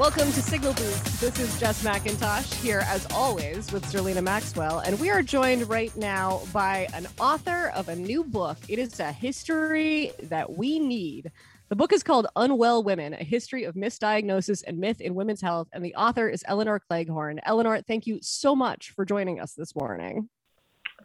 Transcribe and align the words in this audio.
Welcome 0.00 0.32
to 0.32 0.40
Signal 0.40 0.72
Boost. 0.72 1.20
This 1.20 1.38
is 1.38 1.60
Jess 1.60 1.84
McIntosh 1.84 2.54
here, 2.62 2.84
as 2.86 3.06
always, 3.12 3.70
with 3.70 3.84
Zerlina 3.84 4.22
Maxwell. 4.22 4.78
And 4.78 4.98
we 4.98 5.10
are 5.10 5.22
joined 5.22 5.68
right 5.68 5.94
now 5.94 6.40
by 6.54 6.88
an 6.94 7.06
author 7.20 7.70
of 7.74 7.90
a 7.90 7.96
new 7.96 8.24
book. 8.24 8.56
It 8.66 8.78
is 8.78 8.98
a 8.98 9.12
history 9.12 10.12
that 10.22 10.56
we 10.56 10.78
need. 10.78 11.30
The 11.68 11.76
book 11.76 11.92
is 11.92 12.02
called 12.02 12.28
Unwell 12.34 12.82
Women 12.82 13.12
A 13.12 13.22
History 13.22 13.64
of 13.64 13.74
Misdiagnosis 13.74 14.64
and 14.66 14.78
Myth 14.78 15.02
in 15.02 15.14
Women's 15.14 15.42
Health. 15.42 15.68
And 15.74 15.84
the 15.84 15.94
author 15.96 16.30
is 16.30 16.42
Elinor 16.48 16.78
Cleghorn. 16.78 17.38
Elinor, 17.44 17.82
thank 17.82 18.06
you 18.06 18.20
so 18.22 18.56
much 18.56 18.92
for 18.92 19.04
joining 19.04 19.38
us 19.38 19.52
this 19.52 19.76
morning. 19.76 20.30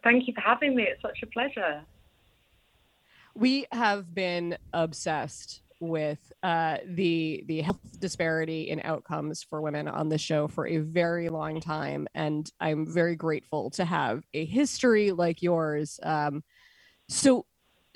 Thank 0.05 0.25
you 0.25 0.33
for 0.33 0.39
having 0.39 0.73
me. 0.73 0.83
It's 0.83 1.01
such 1.01 1.21
a 1.21 1.27
pleasure. 1.27 1.81
We 3.35 3.65
have 3.73 4.15
been 4.15 4.57
obsessed 4.71 5.63
with 5.79 6.31
uh, 6.43 6.77
the 6.87 7.43
the 7.47 7.61
health 7.61 7.99
disparity 7.99 8.69
in 8.69 8.81
outcomes 8.83 9.43
for 9.43 9.61
women 9.61 9.87
on 9.87 10.09
the 10.09 10.17
show 10.17 10.47
for 10.47 10.67
a 10.67 10.77
very 10.77 11.29
long 11.29 11.59
time, 11.59 12.07
and 12.13 12.49
I'm 12.59 12.91
very 12.91 13.15
grateful 13.15 13.69
to 13.71 13.85
have 13.85 14.23
a 14.33 14.45
history 14.45 15.11
like 15.11 15.41
yours. 15.41 15.99
Um, 16.03 16.43
so, 17.07 17.45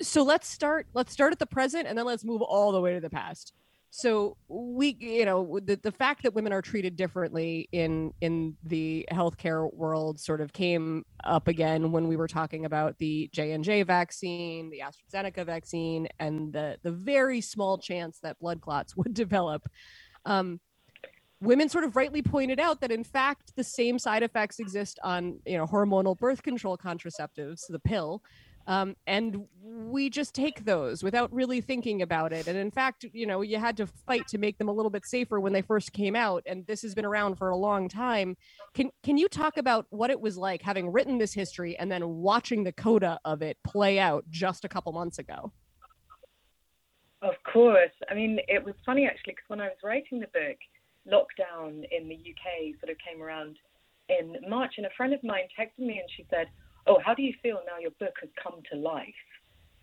so 0.00 0.22
let's 0.22 0.48
start. 0.48 0.86
Let's 0.94 1.12
start 1.12 1.32
at 1.32 1.38
the 1.38 1.46
present, 1.46 1.86
and 1.86 1.96
then 1.96 2.06
let's 2.06 2.24
move 2.24 2.42
all 2.42 2.72
the 2.72 2.80
way 2.80 2.94
to 2.94 3.00
the 3.00 3.10
past 3.10 3.52
so 3.90 4.36
we 4.48 4.96
you 5.00 5.24
know 5.24 5.58
the, 5.64 5.76
the 5.82 5.90
fact 5.90 6.22
that 6.22 6.32
women 6.32 6.52
are 6.52 6.62
treated 6.62 6.94
differently 6.94 7.68
in 7.72 8.12
in 8.20 8.56
the 8.64 9.06
healthcare 9.10 9.72
world 9.74 10.20
sort 10.20 10.40
of 10.40 10.52
came 10.52 11.04
up 11.24 11.48
again 11.48 11.90
when 11.90 12.06
we 12.06 12.16
were 12.16 12.28
talking 12.28 12.64
about 12.64 12.96
the 12.98 13.28
j&j 13.32 13.82
vaccine 13.82 14.70
the 14.70 14.80
astrazeneca 14.80 15.44
vaccine 15.44 16.06
and 16.20 16.52
the 16.52 16.76
the 16.84 16.92
very 16.92 17.40
small 17.40 17.76
chance 17.78 18.20
that 18.20 18.38
blood 18.38 18.60
clots 18.60 18.96
would 18.96 19.12
develop. 19.12 19.68
Um, 20.24 20.60
women 21.40 21.68
sort 21.68 21.84
of 21.84 21.96
rightly 21.96 22.22
pointed 22.22 22.60
out 22.60 22.80
that 22.82 22.92
in 22.92 23.02
fact 23.02 23.52
the 23.56 23.64
same 23.64 23.98
side 23.98 24.22
effects 24.22 24.60
exist 24.60 24.98
on 25.02 25.40
you 25.46 25.56
know 25.56 25.66
hormonal 25.66 26.16
birth 26.16 26.42
control 26.42 26.76
contraceptives 26.76 27.62
the 27.68 27.78
pill 27.78 28.22
um, 28.66 28.96
and 29.06 29.46
we 29.62 30.10
just 30.10 30.34
take 30.34 30.64
those 30.64 31.02
without 31.02 31.32
really 31.32 31.60
thinking 31.60 32.02
about 32.02 32.32
it. 32.32 32.46
And 32.46 32.56
in 32.56 32.70
fact, 32.70 33.04
you 33.12 33.26
know, 33.26 33.40
you 33.42 33.58
had 33.58 33.76
to 33.78 33.86
fight 33.86 34.26
to 34.28 34.38
make 34.38 34.58
them 34.58 34.68
a 34.68 34.72
little 34.72 34.90
bit 34.90 35.06
safer 35.06 35.40
when 35.40 35.52
they 35.52 35.62
first 35.62 35.92
came 35.92 36.14
out. 36.14 36.42
And 36.46 36.66
this 36.66 36.82
has 36.82 36.94
been 36.94 37.04
around 37.04 37.36
for 37.36 37.50
a 37.50 37.56
long 37.56 37.88
time. 37.88 38.36
Can 38.74 38.90
can 39.02 39.18
you 39.18 39.28
talk 39.28 39.56
about 39.56 39.86
what 39.90 40.10
it 40.10 40.20
was 40.20 40.36
like 40.36 40.62
having 40.62 40.92
written 40.92 41.18
this 41.18 41.32
history 41.32 41.76
and 41.78 41.90
then 41.90 42.06
watching 42.08 42.64
the 42.64 42.72
coda 42.72 43.18
of 43.24 43.42
it 43.42 43.56
play 43.64 43.98
out 43.98 44.24
just 44.30 44.64
a 44.64 44.68
couple 44.68 44.92
months 44.92 45.18
ago? 45.18 45.52
Of 47.22 47.34
course. 47.44 47.92
I 48.10 48.14
mean, 48.14 48.38
it 48.48 48.64
was 48.64 48.74
funny 48.84 49.06
actually 49.06 49.34
because 49.34 49.48
when 49.48 49.60
I 49.60 49.68
was 49.68 49.76
writing 49.82 50.20
the 50.20 50.28
book, 50.28 50.56
lockdown 51.06 51.84
in 51.90 52.08
the 52.08 52.14
UK 52.14 52.78
sort 52.80 52.90
of 52.90 52.96
came 53.06 53.22
around 53.22 53.56
in 54.08 54.36
March, 54.48 54.74
and 54.76 54.86
a 54.86 54.90
friend 54.96 55.12
of 55.14 55.22
mine 55.22 55.44
texted 55.58 55.86
me 55.86 55.98
and 55.98 56.08
she 56.16 56.26
said, 56.30 56.48
oh, 56.86 56.98
how 57.04 57.14
do 57.14 57.22
you 57.22 57.34
feel 57.42 57.60
now 57.66 57.78
your 57.80 57.92
book 57.92 58.14
has 58.20 58.30
come 58.42 58.60
to 58.72 58.78
life? 58.78 59.14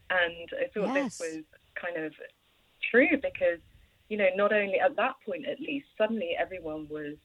And 0.10 0.50
I 0.60 0.68
thought 0.74 0.94
yes. 0.94 1.18
this 1.18 1.20
was 1.20 1.44
kind 1.76 1.98
of 2.06 2.14
true 2.92 3.18
because, 3.22 3.60
you 4.10 4.18
know, 4.18 4.30
not 4.36 4.54
only 4.54 4.80
at 4.80 4.96
that 4.96 5.16
point 5.26 5.46
at 5.48 5.60
least, 5.60 5.88
suddenly 5.98 6.32
everyone 6.40 6.88
was 6.90 7.16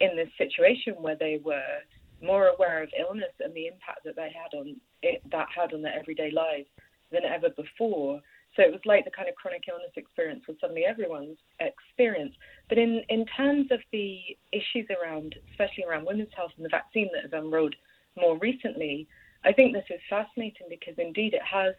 in 0.00 0.16
this 0.16 0.28
situation 0.36 0.94
where 0.98 1.16
they 1.16 1.40
were 1.44 1.80
more 2.22 2.48
aware 2.48 2.82
of 2.82 2.90
illness 2.98 3.32
and 3.40 3.54
the 3.54 3.66
impact 3.66 4.00
that 4.04 4.16
they 4.16 4.32
had 4.34 4.56
on 4.56 4.76
it, 5.02 5.22
that 5.30 5.46
had 5.54 5.72
on 5.72 5.82
their 5.82 5.98
everyday 5.98 6.30
lives 6.30 6.66
than 7.10 7.24
ever 7.24 7.50
before. 7.50 8.20
So 8.56 8.62
it 8.62 8.70
was 8.70 8.80
like 8.84 9.04
the 9.04 9.10
kind 9.10 9.28
of 9.28 9.34
chronic 9.34 9.64
illness 9.68 9.92
experience 9.96 10.44
was 10.46 10.56
suddenly 10.60 10.84
everyone's 10.84 11.38
experience. 11.60 12.34
But 12.68 12.78
in, 12.78 13.02
in 13.08 13.24
terms 13.36 13.68
of 13.70 13.80
the 13.92 14.18
issues 14.52 14.86
around, 14.90 15.34
especially 15.50 15.84
around 15.84 16.06
women's 16.06 16.34
health 16.36 16.52
and 16.56 16.64
the 16.64 16.68
vaccine 16.68 17.08
that 17.14 17.22
has 17.22 17.32
unrolled 17.32 17.74
more 18.16 18.38
recently, 18.38 19.06
I 19.44 19.52
think 19.52 19.72
this 19.72 19.84
is 19.90 20.00
fascinating 20.08 20.66
because 20.68 20.94
indeed 20.98 21.34
it 21.34 21.42
has 21.42 21.74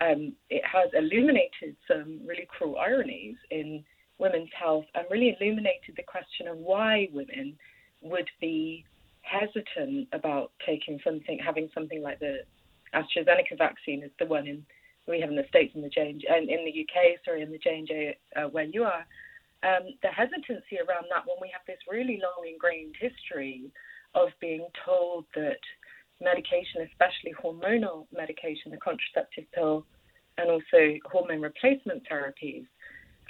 um, 0.00 0.32
it 0.50 0.62
has 0.64 0.90
illuminated 0.94 1.76
some 1.86 2.20
really 2.26 2.46
cruel 2.48 2.76
ironies 2.78 3.36
in 3.50 3.84
women's 4.18 4.50
health 4.58 4.84
and 4.94 5.04
really 5.10 5.36
illuminated 5.40 5.94
the 5.96 6.02
question 6.02 6.48
of 6.48 6.56
why 6.58 7.08
women 7.12 7.56
would 8.00 8.28
be 8.40 8.84
hesitant 9.22 10.08
about 10.12 10.50
taking 10.66 10.98
something, 11.04 11.38
having 11.38 11.68
something 11.72 12.02
like 12.02 12.18
the 12.18 12.38
AstraZeneca 12.94 13.56
vaccine 13.56 14.02
is 14.02 14.10
the 14.18 14.26
one 14.26 14.46
in 14.46 14.64
we 15.08 15.20
have 15.20 15.30
in 15.30 15.36
the 15.36 15.46
states 15.48 15.74
in 15.74 15.82
the 15.82 15.88
J 15.88 16.16
and 16.28 16.48
in 16.48 16.64
the 16.64 16.86
UK, 16.86 17.18
sorry, 17.24 17.42
in 17.42 17.50
the 17.50 17.58
J 17.58 17.78
and 17.78 17.88
J 17.88 18.16
uh, 18.36 18.48
where 18.48 18.64
you 18.64 18.84
are. 18.84 19.04
Um, 19.64 19.94
the 20.02 20.08
hesitancy 20.08 20.78
around 20.78 21.06
that 21.10 21.26
when 21.26 21.36
we 21.40 21.50
have 21.52 21.62
this 21.66 21.78
really 21.90 22.20
long 22.22 22.46
ingrained 22.46 22.96
history 23.00 23.70
of 24.14 24.28
being 24.40 24.66
told 24.84 25.24
that 25.34 25.60
medication, 26.20 26.86
especially 26.90 27.34
hormonal 27.42 28.06
medication, 28.12 28.70
the 28.70 28.78
contraceptive 28.78 29.44
pill, 29.54 29.84
and 30.38 30.50
also 30.50 30.98
hormone 31.10 31.42
replacement 31.42 32.02
therapies, 32.08 32.66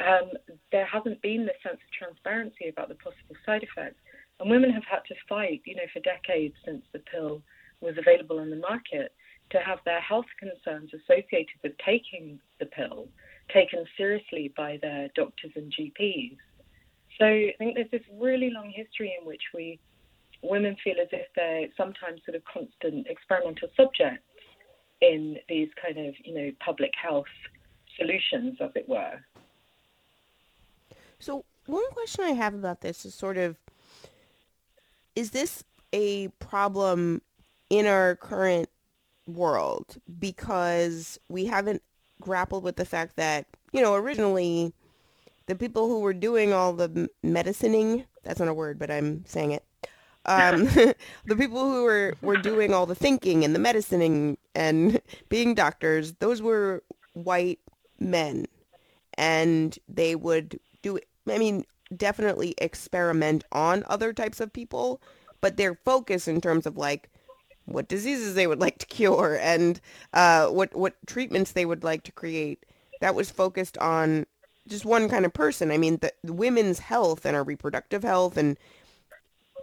um, 0.01 0.31
there 0.71 0.87
hasn't 0.87 1.21
been 1.23 1.45
this 1.45 1.57
sense 1.63 1.77
of 1.77 1.91
transparency 1.97 2.69
about 2.69 2.89
the 2.89 2.95
possible 2.97 3.37
side 3.45 3.63
effects. 3.63 4.01
And 4.41 4.51
women 4.51 4.71
have 4.71 4.85
had 4.85 5.05
to 5.09 5.15
fight, 5.29 5.63
you 5.65 5.77
know, 5.77 5.87
for 5.93 6.01
decades 6.01 6.55
since 6.65 6.83
the 6.93 7.01
pill 7.01 7.43
was 7.81 7.95
available 7.99 8.39
on 8.41 8.51
the 8.51 8.57
market 8.57 9.13
to 9.51 9.59
have 9.59 9.79
their 9.85 10.01
health 10.01 10.27
concerns 10.39 10.91
associated 10.95 11.57
with 11.63 11.73
taking 11.85 12.41
the 12.59 12.67
pill 12.67 13.09
taken 13.53 13.85
seriously 13.97 14.53
by 14.57 14.79
their 14.81 15.09
doctors 15.15 15.53
and 15.57 15.73
GPs. 15.73 16.37
So 17.19 17.27
I 17.27 17.53
think 17.59 17.75
there's 17.75 17.91
this 17.91 18.03
really 18.19 18.51
long 18.51 18.73
history 18.75 19.15
in 19.21 19.27
which 19.27 19.43
we 19.55 19.79
women 20.43 20.77
feel 20.83 20.97
as 21.01 21.09
if 21.13 21.27
they're 21.37 21.67
sometimes 21.77 22.21
sort 22.25 22.37
of 22.37 22.43
constant 22.45 23.07
experimental 23.07 23.69
subjects 23.77 24.25
in 25.01 25.37
these 25.49 25.69
kind 25.81 25.99
of, 26.07 26.15
you 26.25 26.35
know, 26.35 26.51
public 26.65 26.91
health 27.01 27.27
solutions, 27.97 28.57
as 28.61 28.71
it 28.75 28.89
were. 28.89 29.21
So, 31.19 31.45
one 31.67 31.89
question 31.93 32.25
I 32.25 32.31
have 32.31 32.55
about 32.55 32.81
this 32.81 33.05
is 33.05 33.15
sort 33.15 33.37
of 33.37 33.57
is 35.15 35.31
this 35.31 35.63
a 35.93 36.29
problem 36.39 37.23
in 37.71 37.87
our 37.87 38.17
current 38.17 38.69
world 39.27 39.97
because 40.19 41.19
we 41.29 41.47
haven't 41.47 41.83
grappled 42.21 42.65
with 42.65 42.77
the 42.77 42.85
fact 42.85 43.17
that, 43.17 43.47
you 43.73 43.81
know, 43.81 43.95
originally 43.95 44.73
the 45.47 45.55
people 45.55 45.89
who 45.89 46.01
were 46.01 46.15
doing 46.15 46.53
all 46.53 46.73
the 46.73 47.09
medicining, 47.23 48.05
that's 48.23 48.41
not 48.41 48.49
a 48.49 48.55
word, 48.55 48.79
but 48.79 48.91
I'm 48.91 49.25
saying 49.27 49.53
it, 49.53 49.65
um, 50.27 50.65
the 51.25 51.37
people 51.37 51.71
who 51.71 51.85
were, 51.85 52.15
were 52.23 52.37
doing 52.37 52.73
all 52.73 52.87
the 52.87 52.95
thinking 52.95 53.45
and 53.45 53.55
the 53.55 53.59
medicining 53.59 54.39
and 54.55 55.01
being 55.29 55.55
doctors, 55.55 56.15
those 56.15 56.43
were 56.43 56.83
white 57.15 57.61
men. 57.99 58.47
And 59.15 59.79
they 59.89 60.15
would 60.15 60.59
do, 60.81 60.99
I 61.29 61.39
mean, 61.39 61.65
definitely 61.95 62.55
experiment 62.59 63.45
on 63.53 63.85
other 63.89 64.13
types 64.13 64.41
of 64.41 64.53
people, 64.53 65.03
but 65.41 65.57
their 65.57 65.75
focus 65.75 66.27
in 66.27 66.41
terms 66.41 66.67
of 66.67 66.79
like 66.79 67.11
what 67.67 67.89
diseases 67.89 68.35
they 68.35 68.47
would 68.47 68.59
like 68.59 68.79
to 68.79 68.87
cure 68.87 69.39
and 69.41 69.81
uh, 70.15 70.47
what, 70.47 70.75
what 70.75 70.95
treatments 71.07 71.53
they 71.53 71.67
would 71.67 71.85
like 71.85 72.03
to 72.05 72.13
create, 72.13 72.65
that 73.01 73.15
was 73.15 73.31
focused 73.31 73.77
on 73.79 74.27
just 74.67 74.85
one 74.85 75.09
kind 75.09 75.27
of 75.27 75.33
person. 75.33 75.71
I 75.71 75.79
mean, 75.79 75.99
the, 75.99 76.13
the 76.25 76.33
women's 76.33 76.79
health 76.79 77.27
and 77.27 77.37
our 77.37 77.45
reproductive 77.45 78.03
health 78.03 78.37
and 78.37 78.57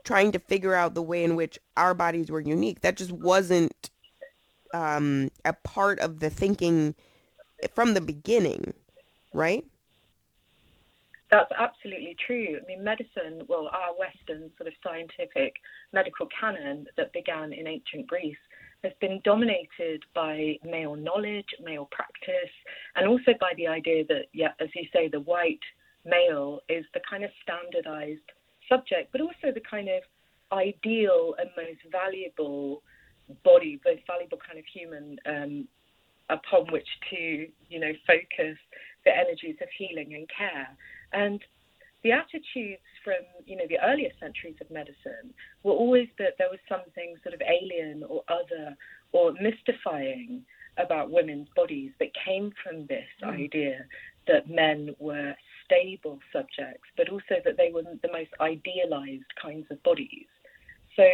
trying 0.09 0.31
to 0.31 0.39
figure 0.39 0.73
out 0.73 0.95
the 0.95 1.03
way 1.03 1.23
in 1.23 1.35
which 1.35 1.59
our 1.77 1.93
bodies 1.93 2.31
were 2.31 2.39
unique. 2.39 2.81
That 2.81 2.97
just 2.97 3.11
wasn't 3.11 3.91
um, 4.73 5.29
a 5.45 5.53
part 5.53 5.99
of 5.99 6.19
the 6.19 6.31
thinking 6.31 6.95
from 7.75 7.93
the 7.93 8.01
beginning, 8.01 8.73
right? 9.35 9.63
That's 11.29 11.51
absolutely 11.55 12.15
true. 12.25 12.57
I 12.59 12.65
mean, 12.65 12.83
medicine, 12.83 13.43
well, 13.47 13.69
our 13.71 13.93
Western 13.99 14.49
sort 14.57 14.67
of 14.67 14.73
scientific 14.83 15.53
medical 15.93 16.27
canon 16.41 16.87
that 16.97 17.13
began 17.13 17.53
in 17.53 17.67
ancient 17.67 18.07
Greece 18.07 18.43
has 18.83 18.93
been 18.99 19.21
dominated 19.23 20.01
by 20.15 20.55
male 20.63 20.95
knowledge, 20.95 21.49
male 21.63 21.87
practice, 21.91 22.55
and 22.95 23.07
also 23.07 23.33
by 23.39 23.51
the 23.57 23.67
idea 23.67 24.03
that, 24.07 24.25
yeah, 24.33 24.53
as 24.59 24.69
you 24.73 24.85
say, 24.91 25.07
the 25.07 25.19
white 25.19 25.59
male 26.03 26.61
is 26.67 26.83
the 26.95 27.01
kind 27.07 27.23
of 27.23 27.29
standardized 27.43 28.31
subject, 28.69 29.11
but 29.11 29.21
also 29.21 29.51
the 29.53 29.61
kind 29.69 29.89
of 29.89 30.03
ideal 30.51 31.35
and 31.37 31.49
most 31.57 31.79
valuable 31.91 32.81
body, 33.43 33.79
most 33.85 34.01
valuable 34.07 34.39
kind 34.45 34.57
of 34.57 34.65
human 34.73 35.17
um, 35.25 35.67
upon 36.29 36.71
which 36.71 36.87
to, 37.09 37.47
you 37.69 37.79
know, 37.79 37.91
focus 38.07 38.57
the 39.05 39.11
energies 39.15 39.55
of 39.61 39.67
healing 39.77 40.13
and 40.13 40.27
care. 40.35 40.67
And 41.13 41.41
the 42.03 42.11
attitudes 42.11 42.81
from, 43.03 43.21
you 43.45 43.57
know, 43.57 43.65
the 43.67 43.79
earlier 43.83 44.11
centuries 44.19 44.55
of 44.61 44.71
medicine 44.71 45.33
were 45.63 45.73
always 45.73 46.07
that 46.17 46.35
there 46.37 46.49
was 46.49 46.59
something 46.69 47.15
sort 47.23 47.35
of 47.35 47.41
alien 47.41 48.03
or 48.03 48.23
other 48.29 48.75
or 49.11 49.33
mystifying 49.41 50.43
about 50.77 51.11
women's 51.11 51.47
bodies 51.55 51.91
that 51.99 52.09
came 52.25 52.51
from 52.63 52.85
this 52.87 53.07
mm. 53.23 53.27
idea 53.37 53.85
that 54.27 54.49
men 54.49 54.95
were 54.99 55.33
stable 55.69 56.19
subjects, 56.33 56.87
but 56.97 57.09
also 57.09 57.37
that 57.45 57.57
they 57.57 57.71
were 57.73 57.83
the 57.83 58.11
most 58.11 58.31
idealized 58.41 59.29
kinds 59.41 59.67
of 59.69 59.81
bodies. 59.83 60.27
So, 60.95 61.05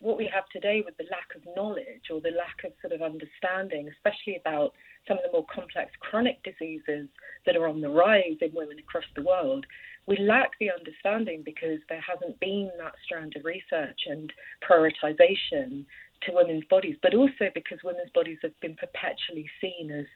what 0.00 0.18
we 0.18 0.28
have 0.32 0.44
today 0.52 0.82
with 0.84 0.96
the 0.98 1.08
lack 1.10 1.34
of 1.34 1.42
knowledge 1.56 2.10
or 2.12 2.20
the 2.20 2.36
lack 2.36 2.64
of 2.64 2.72
sort 2.82 2.92
of 2.92 3.00
understanding, 3.00 3.88
especially 3.88 4.36
about 4.36 4.74
some 5.08 5.16
of 5.16 5.24
the 5.24 5.32
more 5.32 5.46
complex 5.52 5.90
chronic 6.00 6.42
diseases 6.42 7.08
that 7.46 7.56
are 7.56 7.66
on 7.66 7.80
the 7.80 7.88
rise 7.88 8.36
in 8.42 8.52
women 8.52 8.78
across 8.78 9.08
the 9.14 9.22
world, 9.22 9.64
we 10.06 10.18
lack 10.18 10.50
the 10.60 10.70
understanding 10.70 11.42
because 11.44 11.80
there 11.88 12.04
hasn't 12.06 12.38
been 12.40 12.70
that 12.78 12.92
strand 13.04 13.34
of 13.36 13.44
research 13.44 14.00
and 14.06 14.32
prioritization 14.68 15.84
to 16.22 16.32
women's 16.32 16.64
bodies, 16.64 16.96
but 17.02 17.14
also 17.14 17.50
because 17.54 17.78
women's 17.82 18.10
bodies 18.14 18.38
have 18.42 18.58
been 18.60 18.76
perpetually 18.76 19.48
seen 19.60 19.90
as 19.90 20.06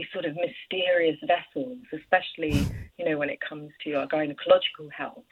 these 0.00 0.08
sort 0.12 0.24
of 0.24 0.36
mysterious 0.36 1.18
vessels, 1.26 1.78
especially, 1.92 2.66
you 2.98 3.04
know, 3.04 3.18
when 3.18 3.28
it 3.28 3.38
comes 3.46 3.70
to 3.84 3.92
our 3.94 4.06
gynecological 4.06 4.90
health. 4.96 5.24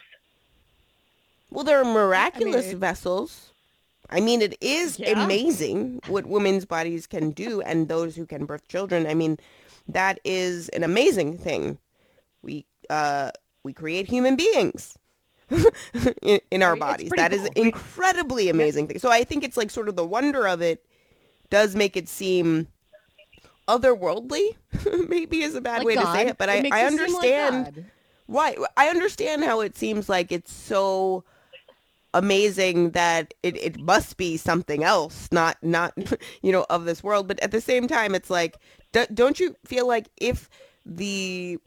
Well, 1.51 1.65
they're 1.65 1.85
miraculous 1.85 2.67
I 2.67 2.71
mean, 2.71 2.79
vessels. 2.79 3.51
I 4.11 4.21
mean, 4.21 4.43
it 4.43 4.57
is 4.61 4.99
yeah. 4.99 5.25
amazing 5.25 6.01
what 6.09 6.27
women's 6.27 6.65
bodies 6.65 7.07
can 7.07 7.31
do 7.31 7.63
and 7.63 7.89
those 7.89 8.17
who 8.17 8.27
can 8.27 8.45
birth 8.45 8.69
children. 8.69 9.07
I 9.07 9.15
mean, 9.15 9.39
that 9.89 10.21
is 10.25 10.69
an 10.71 10.85
amazing 10.85 11.39
thing. 11.39 11.79
We 12.43 12.67
uh, 12.91 13.31
we 13.63 13.73
create 13.73 14.07
human 14.09 14.37
beings. 14.37 14.99
in, 16.23 16.41
in, 16.51 16.63
our 16.63 16.77
bodies. 16.77 17.11
That 17.17 17.31
cool. 17.31 17.41
is 17.41 17.49
incredibly 17.57 18.51
amazing 18.51 18.85
yeah. 18.85 18.89
thing. 18.89 18.99
So 18.99 19.11
I 19.11 19.25
think 19.25 19.45
it's 19.45 19.57
like 19.57 19.71
sort 19.71 19.89
of 19.89 19.97
the 19.97 20.05
wonder 20.05 20.47
of 20.47 20.61
it 20.61 20.85
does 21.49 21.75
make 21.75 21.97
it 21.97 22.07
seem 22.07 22.69
otherworldly. 23.69 24.57
Maybe 25.09 25.43
is 25.43 25.55
a 25.55 25.61
bad 25.61 25.79
like 25.79 25.87
way 25.87 25.95
God. 25.95 26.07
to 26.07 26.13
say 26.13 26.27
it, 26.29 26.39
but 26.39 26.49
it 26.49 26.73
I, 26.73 26.83
I 26.83 26.87
understand 26.87 27.77
like 27.77 27.85
why. 28.27 28.57
I 28.77 28.89
understand 28.89 29.45
how 29.45 29.61
it 29.61 29.77
seems 29.77 30.09
like 30.09 30.33
it's 30.33 30.53
so 30.53 31.25
amazing 32.15 32.91
that 32.91 33.35
it, 33.43 33.57
it 33.57 33.81
must 33.81 34.17
be 34.17 34.37
something 34.37 34.83
else, 34.83 35.29
not 35.31 35.57
not 35.63 35.93
you 36.43 36.53
know 36.53 36.67
of 36.71 36.85
this 36.85 37.03
world. 37.03 37.29
But 37.29 37.41
at 37.41 37.53
the 37.53 37.61
same 37.61 37.87
time, 37.87 38.15
it's 38.15 38.31
like, 38.31 38.59
do, 38.93 39.07
don't 39.13 39.39
you 39.39 39.55
feel 39.65 39.87
like 39.87 40.09
if 40.17 40.49
the 40.85 41.59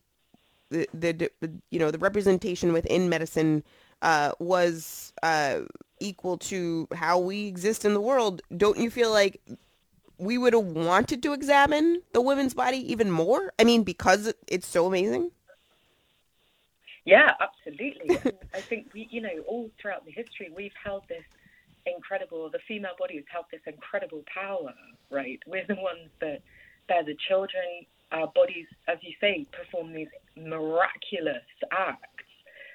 the, 0.70 0.88
the, 0.94 1.30
you 1.70 1.80
know 1.80 1.92
the 1.92 2.00
representation 2.00 2.74
within 2.74 3.10
medicine 3.10 3.64
uh, 4.02 4.32
was 4.40 5.14
uh, 5.22 5.60
equal 6.00 6.38
to 6.38 6.88
how 6.94 7.20
we 7.20 7.48
exist 7.48 7.86
in 7.86 7.94
the 7.94 8.02
world, 8.02 8.42
don't 8.56 8.78
you 8.78 8.90
feel 8.90 9.12
like 9.12 9.42
we 10.22 10.38
would 10.38 10.54
have 10.54 10.66
wanted 10.66 11.24
to 11.24 11.34
examine 11.34 12.04
the 12.14 12.22
women's 12.22 12.54
body 12.54 12.78
even 12.92 13.10
more? 13.10 13.52
I 13.60 13.64
mean, 13.64 13.84
because 13.84 14.32
it's 14.48 14.68
so 14.68 14.86
amazing. 14.86 15.32
Yeah, 17.06 17.32
absolutely. 17.42 18.18
I 18.54 18.62
think 18.62 18.94
we, 18.94 19.08
you 19.10 19.22
know, 19.22 19.40
all 19.48 19.72
throughout 19.82 20.06
the 20.06 20.12
history, 20.12 20.52
we've 20.56 20.72
held 20.84 21.04
this 21.10 21.24
incredible. 21.88 22.48
The 22.52 22.60
female 22.68 22.92
body 23.00 23.16
has 23.16 23.26
held 23.32 23.46
this 23.52 23.62
incredible 23.66 24.24
power, 24.32 24.74
right? 25.10 25.40
We're 25.48 25.66
the 25.68 25.76
ones 25.76 26.12
that 26.20 26.44
bear 26.88 27.04
the 27.04 27.18
children. 27.28 27.88
Our 28.12 28.28
bodies, 28.28 28.68
as 28.88 29.00
you 29.02 29.14
say, 29.20 29.48
perform 29.52 29.94
these 29.94 30.10
miraculous 30.38 31.48
acts. 31.72 32.08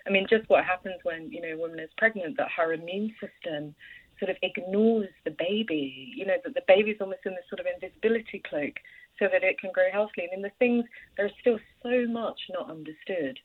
I 0.04 0.10
mean, 0.10 0.26
just 0.28 0.48
what 0.48 0.64
happens 0.64 0.96
when 1.04 1.30
you 1.30 1.40
know 1.42 1.54
a 1.54 1.58
woman 1.58 1.78
is 1.78 1.90
pregnant, 1.96 2.36
that 2.38 2.48
her 2.56 2.72
immune 2.72 3.14
system 3.20 3.76
sort 4.18 4.30
of 4.30 4.36
ignores 4.42 5.08
the 5.24 5.34
baby. 5.38 6.12
You 6.14 6.26
know, 6.26 6.36
that 6.44 6.54
the 6.54 6.62
baby's 6.66 6.96
almost 7.00 7.20
in 7.26 7.32
this 7.32 7.48
sort 7.48 7.60
of 7.60 7.66
invisibility 7.66 8.42
cloak 8.48 8.74
so 9.18 9.28
that 9.32 9.42
it 9.42 9.58
can 9.58 9.70
grow 9.72 9.90
healthily. 9.92 10.28
I 10.30 10.34
mean, 10.34 10.42
the 10.42 10.50
things 10.58 10.84
there's 11.16 11.32
still 11.40 11.58
so 11.82 12.06
much 12.06 12.38
not 12.50 12.70
understood 12.70 13.38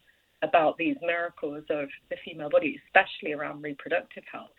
about 0.44 0.78
these 0.78 0.98
miracles 1.02 1.64
of 1.70 1.88
the 2.10 2.16
female 2.26 2.50
body, 2.50 2.80
especially 2.88 3.34
around 3.34 3.62
reproductive 3.62 4.24
health. 4.32 4.50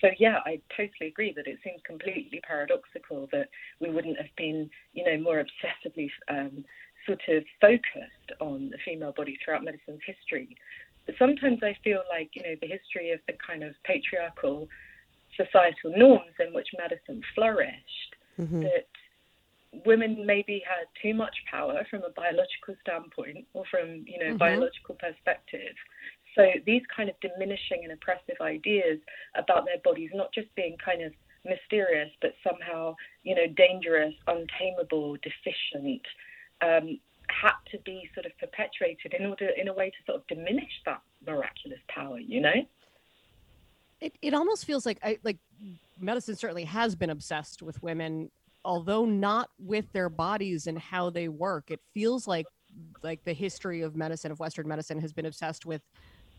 So 0.00 0.08
yeah, 0.18 0.38
I 0.44 0.60
totally 0.76 1.08
agree 1.08 1.32
that 1.36 1.46
it 1.46 1.58
seems 1.62 1.80
completely 1.86 2.40
paradoxical 2.46 3.28
that 3.32 3.48
we 3.80 3.90
wouldn't 3.90 4.18
have 4.18 4.34
been, 4.36 4.68
you 4.94 5.04
know, 5.04 5.16
more 5.18 5.42
obsessively 5.42 6.10
um, 6.28 6.64
sort 7.06 7.20
of 7.28 7.44
focused 7.60 8.32
on 8.40 8.70
the 8.70 8.78
female 8.84 9.12
body 9.12 9.38
throughout 9.44 9.62
medicine's 9.62 10.00
history. 10.04 10.56
But 11.06 11.14
sometimes 11.18 11.60
I 11.62 11.76
feel 11.84 12.02
like, 12.10 12.30
you 12.34 12.42
know, 12.42 12.56
the 12.60 12.66
history 12.66 13.12
of 13.12 13.20
the 13.26 13.34
kind 13.44 13.62
of 13.62 13.74
patriarchal 13.84 14.68
societal 15.36 15.92
norms 15.96 16.34
in 16.38 16.52
which 16.52 16.68
medicine 16.78 17.22
flourished, 17.34 18.16
mm-hmm. 18.38 18.62
that 18.62 18.86
women 19.86 20.26
maybe 20.26 20.62
had 20.66 20.86
too 21.00 21.14
much 21.14 21.34
power 21.50 21.86
from 21.90 22.02
a 22.02 22.10
biological 22.10 22.74
standpoint 22.82 23.46
or 23.54 23.64
from, 23.70 24.04
you 24.06 24.18
know, 24.18 24.26
mm-hmm. 24.26 24.36
biological 24.36 24.94
perspective. 24.96 25.74
So 26.34 26.46
these 26.66 26.82
kind 26.94 27.08
of 27.08 27.16
diminishing 27.20 27.80
and 27.82 27.92
oppressive 27.92 28.36
ideas 28.40 28.98
about 29.36 29.64
their 29.64 29.78
bodies 29.84 30.10
not 30.14 30.32
just 30.32 30.54
being 30.54 30.76
kind 30.82 31.02
of 31.02 31.12
mysterious, 31.44 32.10
but 32.20 32.34
somehow, 32.44 32.94
you 33.22 33.34
know, 33.34 33.46
dangerous, 33.56 34.14
untamable, 34.26 35.16
deficient, 35.22 36.02
um, 36.60 36.98
had 37.28 37.56
to 37.70 37.78
be 37.84 38.08
sort 38.14 38.26
of 38.26 38.32
perpetuated 38.38 39.14
in 39.18 39.26
order, 39.26 39.48
in 39.56 39.68
a 39.68 39.72
way, 39.72 39.90
to 39.90 39.96
sort 40.06 40.20
of 40.20 40.26
diminish 40.26 40.72
that 40.86 41.00
miraculous 41.26 41.80
power. 41.88 42.18
You 42.18 42.40
know. 42.40 42.66
It 44.02 44.18
it 44.20 44.34
almost 44.34 44.64
feels 44.64 44.84
like 44.84 44.98
I 45.02 45.18
like 45.22 45.38
medicine 45.98 46.34
certainly 46.34 46.64
has 46.64 46.96
been 46.96 47.10
obsessed 47.10 47.62
with 47.62 47.80
women, 47.82 48.30
although 48.64 49.04
not 49.04 49.48
with 49.58 49.90
their 49.92 50.08
bodies 50.08 50.66
and 50.66 50.76
how 50.76 51.08
they 51.08 51.28
work. 51.28 51.70
It 51.70 51.80
feels 51.94 52.26
like 52.26 52.46
like 53.02 53.22
the 53.24 53.32
history 53.32 53.82
of 53.82 53.94
medicine 53.94 54.32
of 54.32 54.40
Western 54.40 54.66
medicine 54.66 55.00
has 55.00 55.12
been 55.12 55.26
obsessed 55.26 55.64
with 55.64 55.82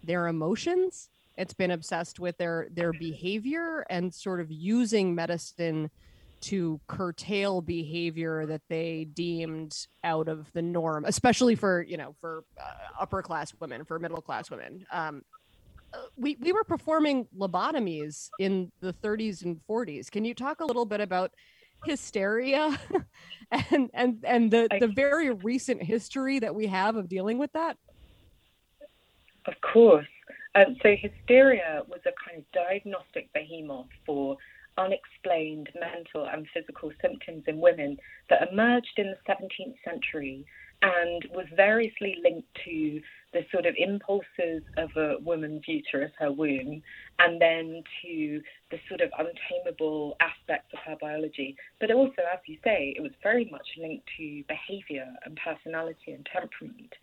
their 0.04 0.28
emotions. 0.28 1.10
It's 1.38 1.54
been 1.54 1.72
obsessed 1.72 2.20
with 2.20 2.38
their 2.38 2.68
their 2.70 2.92
behavior 2.92 3.86
and 3.90 4.14
sort 4.14 4.42
of 4.42 4.52
using 4.52 5.16
medicine 5.16 5.90
to 6.42 6.82
curtail 6.88 7.62
behavior 7.62 8.46
that 8.46 8.62
they 8.68 9.06
deemed 9.14 9.88
out 10.04 10.28
of 10.28 10.52
the 10.52 10.62
norm, 10.62 11.06
especially 11.06 11.56
for 11.56 11.82
you 11.82 11.96
know 11.96 12.14
for 12.20 12.44
uh, 12.62 12.74
upper 13.00 13.22
class 13.22 13.54
women, 13.62 13.86
for 13.86 13.98
middle 14.00 14.22
class 14.22 14.52
women. 14.52 14.86
Um, 14.92 15.24
we 16.16 16.38
we 16.40 16.52
were 16.52 16.64
performing 16.64 17.28
lobotomies 17.38 18.30
in 18.40 18.72
the 18.82 18.94
30s 18.94 19.44
and 19.44 19.60
40s. 19.70 20.10
Can 20.10 20.26
you 20.26 20.34
talk 20.34 20.62
a 20.62 20.66
little 20.66 20.86
bit 20.86 21.02
about 21.02 21.32
hysteria 21.86 22.80
and 23.52 23.90
and 23.94 24.24
and 24.24 24.52
the 24.52 24.68
the 24.80 24.88
very 24.88 25.32
recent 25.32 25.82
history 25.84 26.40
that 26.40 26.54
we 26.54 26.68
have 26.68 26.96
of 26.96 27.10
dealing 27.10 27.38
with 27.38 27.52
that? 27.54 27.78
Of 29.46 29.56
course. 29.62 30.08
Um, 30.56 30.76
so 30.82 30.96
hysteria 30.96 31.82
was 31.88 32.00
a 32.06 32.14
kind 32.26 32.40
of 32.40 32.52
diagnostic 32.54 33.32
behemoth 33.34 33.88
for 34.06 34.38
unexplained 34.78 35.70
mental 35.80 36.28
and 36.28 36.48
physical 36.54 36.92
symptoms 37.02 37.44
in 37.48 37.60
women 37.60 37.98
that 38.30 38.48
emerged 38.52 38.94
in 38.98 39.08
the 39.08 39.18
17th 39.32 39.76
century 39.84 40.46
and 40.84 41.26
was 41.34 41.46
variously 41.56 42.18
linked 42.22 42.48
to 42.66 43.02
the 43.32 43.42
sort 43.52 43.66
of 43.66 43.74
impulses 43.78 44.62
of 44.78 44.90
a 44.96 45.16
woman's 45.24 45.64
uterus, 45.66 46.12
her 46.20 46.32
womb, 46.32 46.84
and 47.20 47.42
then 47.42 47.82
to 48.02 48.42
the 48.70 48.78
sort 48.88 49.02
of 49.02 49.10
untamable 49.18 50.16
aspects 50.20 50.72
of 50.74 50.80
her 50.86 50.96
biology. 51.02 51.56
But 51.80 51.92
also, 51.92 52.22
as 52.32 52.40
you 52.46 52.58
say, 52.64 52.94
it 52.96 53.02
was 53.02 53.12
very 53.24 53.50
much 53.50 53.66
linked 53.80 54.08
to 54.18 54.44
behavior 54.48 55.08
and 55.26 55.40
personality 55.44 56.12
and 56.12 56.28
temperament. 56.32 56.94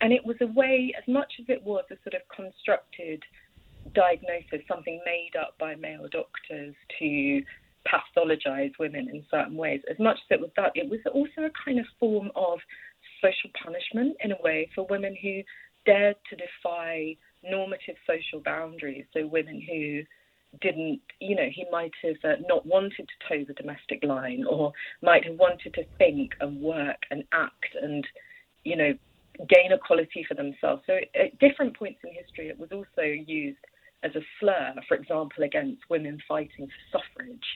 And 0.00 0.12
it 0.12 0.24
was 0.24 0.36
a 0.40 0.46
way, 0.46 0.94
as 0.96 1.06
much 1.06 1.32
as 1.40 1.46
it 1.48 1.62
was 1.62 1.84
a 1.90 1.96
sort 2.04 2.14
of 2.14 2.22
constructed 2.34 3.22
diagnosis, 3.94 4.66
something 4.68 5.00
made 5.04 5.32
up 5.38 5.58
by 5.58 5.74
male 5.74 6.08
doctors 6.10 6.74
to 6.98 7.42
pathologize 7.86 8.72
women 8.78 9.08
in 9.12 9.24
certain 9.30 9.56
ways. 9.56 9.82
As 9.90 9.98
much 9.98 10.16
as 10.16 10.38
it 10.38 10.40
was 10.40 10.50
that, 10.56 10.72
it 10.74 10.88
was 10.88 11.00
also 11.12 11.46
a 11.46 11.64
kind 11.64 11.78
of 11.78 11.86
form 12.00 12.30
of 12.34 12.58
social 13.24 13.50
punishment 13.62 14.16
in 14.22 14.32
a 14.32 14.42
way 14.42 14.68
for 14.74 14.86
women 14.90 15.16
who 15.20 15.42
dared 15.86 16.16
to 16.28 16.36
defy 16.36 17.16
normative 17.42 17.96
social 18.06 18.40
boundaries. 18.44 19.04
So 19.12 19.26
women 19.26 19.60
who 19.60 20.02
didn't, 20.60 21.00
you 21.20 21.34
know, 21.34 21.48
he 21.52 21.64
might 21.70 21.92
have 22.02 22.16
uh, 22.24 22.40
not 22.48 22.66
wanted 22.66 23.08
to 23.08 23.28
toe 23.28 23.44
the 23.46 23.54
domestic 23.54 24.02
line 24.02 24.44
or 24.48 24.72
might 25.02 25.24
have 25.24 25.36
wanted 25.36 25.74
to 25.74 25.84
think 25.98 26.32
and 26.40 26.60
work 26.60 26.98
and 27.10 27.24
act 27.32 27.76
and, 27.80 28.06
you 28.64 28.76
know, 28.76 28.92
gain 29.48 29.72
equality 29.72 30.24
for 30.28 30.34
themselves. 30.34 30.82
So 30.86 30.94
at 30.94 31.38
different 31.38 31.76
points 31.76 32.00
in 32.04 32.10
history, 32.14 32.48
it 32.48 32.58
was 32.58 32.70
also 32.72 33.02
used 33.02 33.58
as 34.04 34.14
a 34.14 34.20
slur, 34.38 34.74
for 34.86 34.96
example, 34.96 35.42
against 35.42 35.82
women 35.90 36.18
fighting 36.28 36.68
for 36.68 36.98
suffrage 36.98 37.46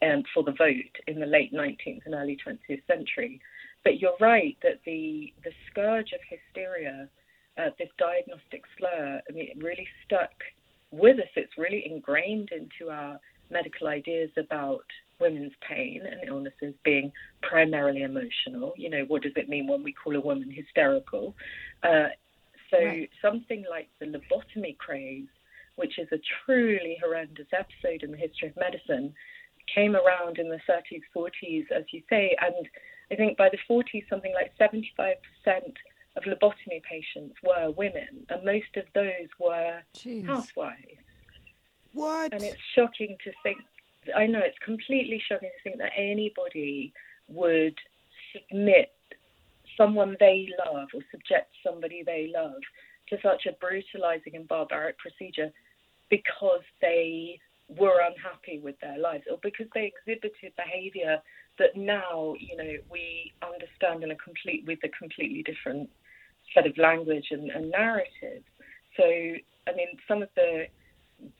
and 0.00 0.24
for 0.32 0.42
the 0.42 0.52
vote 0.52 0.94
in 1.06 1.20
the 1.20 1.26
late 1.26 1.52
19th 1.52 2.00
and 2.06 2.14
early 2.14 2.38
20th 2.46 2.82
century. 2.86 3.40
But 3.84 4.00
you're 4.00 4.16
right 4.20 4.56
that 4.62 4.80
the 4.84 5.32
the 5.44 5.50
scourge 5.70 6.12
of 6.12 6.20
hysteria, 6.28 7.08
uh, 7.58 7.70
this 7.78 7.88
diagnostic 7.98 8.62
slur, 8.76 9.20
I 9.28 9.32
mean, 9.32 9.48
it 9.48 9.62
really 9.62 9.88
stuck 10.04 10.32
with 10.90 11.18
us. 11.18 11.28
It's 11.36 11.56
really 11.58 11.84
ingrained 11.86 12.50
into 12.52 12.90
our 12.90 13.18
medical 13.50 13.88
ideas 13.88 14.30
about 14.36 14.84
women's 15.20 15.52
pain 15.68 16.02
and 16.04 16.28
illnesses 16.28 16.74
being 16.84 17.10
primarily 17.42 18.02
emotional. 18.02 18.72
You 18.76 18.90
know, 18.90 19.04
what 19.08 19.22
does 19.22 19.32
it 19.36 19.48
mean 19.48 19.66
when 19.66 19.82
we 19.82 19.92
call 19.92 20.14
a 20.16 20.20
woman 20.20 20.50
hysterical? 20.50 21.34
Uh, 21.82 22.08
so 22.70 22.78
right. 22.78 23.10
something 23.22 23.64
like 23.68 23.88
the 23.98 24.06
lobotomy 24.06 24.76
craze, 24.78 25.26
which 25.76 25.98
is 25.98 26.08
a 26.12 26.18
truly 26.44 26.98
horrendous 27.02 27.46
episode 27.52 28.02
in 28.02 28.10
the 28.10 28.16
history 28.16 28.48
of 28.48 28.56
medicine, 28.56 29.14
came 29.74 29.96
around 29.96 30.38
in 30.38 30.48
the 30.48 30.60
30s, 30.68 31.02
40s, 31.16 31.64
as 31.74 31.84
you 31.92 32.02
say, 32.08 32.36
and 32.40 32.68
I 33.10 33.14
think 33.16 33.36
by 33.38 33.48
the 33.48 33.58
40s, 33.68 34.08
something 34.08 34.34
like 34.34 34.52
75% 34.58 35.14
of 36.16 36.22
lobotomy 36.24 36.82
patients 36.82 37.36
were 37.42 37.70
women, 37.70 38.26
and 38.28 38.44
most 38.44 38.76
of 38.76 38.84
those 38.94 39.28
were 39.40 39.80
Jeez. 39.96 40.26
housewives. 40.26 40.98
What? 41.92 42.32
And 42.32 42.42
it's 42.42 42.60
shocking 42.74 43.16
to 43.24 43.32
think. 43.42 43.58
I 44.16 44.26
know 44.26 44.40
it's 44.40 44.58
completely 44.64 45.22
shocking 45.26 45.50
to 45.50 45.62
think 45.70 45.78
that 45.78 45.92
anybody 45.96 46.92
would 47.28 47.76
submit 48.32 48.92
someone 49.76 50.16
they 50.20 50.48
love 50.66 50.88
or 50.94 51.00
subject 51.10 51.54
somebody 51.64 52.02
they 52.04 52.30
love 52.34 52.60
to 53.08 53.18
such 53.22 53.46
a 53.46 53.52
brutalizing 53.52 54.34
and 54.34 54.46
barbaric 54.48 54.98
procedure 54.98 55.50
because 56.10 56.62
they 56.80 57.38
were 57.68 58.00
unhappy 58.00 58.58
with 58.58 58.78
their 58.80 58.98
lives 58.98 59.24
or 59.30 59.38
because 59.42 59.66
they 59.74 59.92
exhibited 59.92 60.52
behavior 60.56 61.20
that 61.58 61.76
now 61.76 62.34
you 62.40 62.56
know 62.56 62.72
we 62.90 63.32
understand 63.42 64.02
in 64.02 64.10
a 64.10 64.16
complete 64.16 64.64
with 64.66 64.78
a 64.84 64.88
completely 64.88 65.42
different 65.42 65.88
set 66.54 66.66
of 66.66 66.76
language 66.78 67.26
and, 67.30 67.50
and 67.50 67.70
narrative. 67.70 68.42
So 68.96 69.04
i 69.04 69.72
mean 69.76 69.88
some 70.06 70.22
of 70.22 70.30
the 70.34 70.64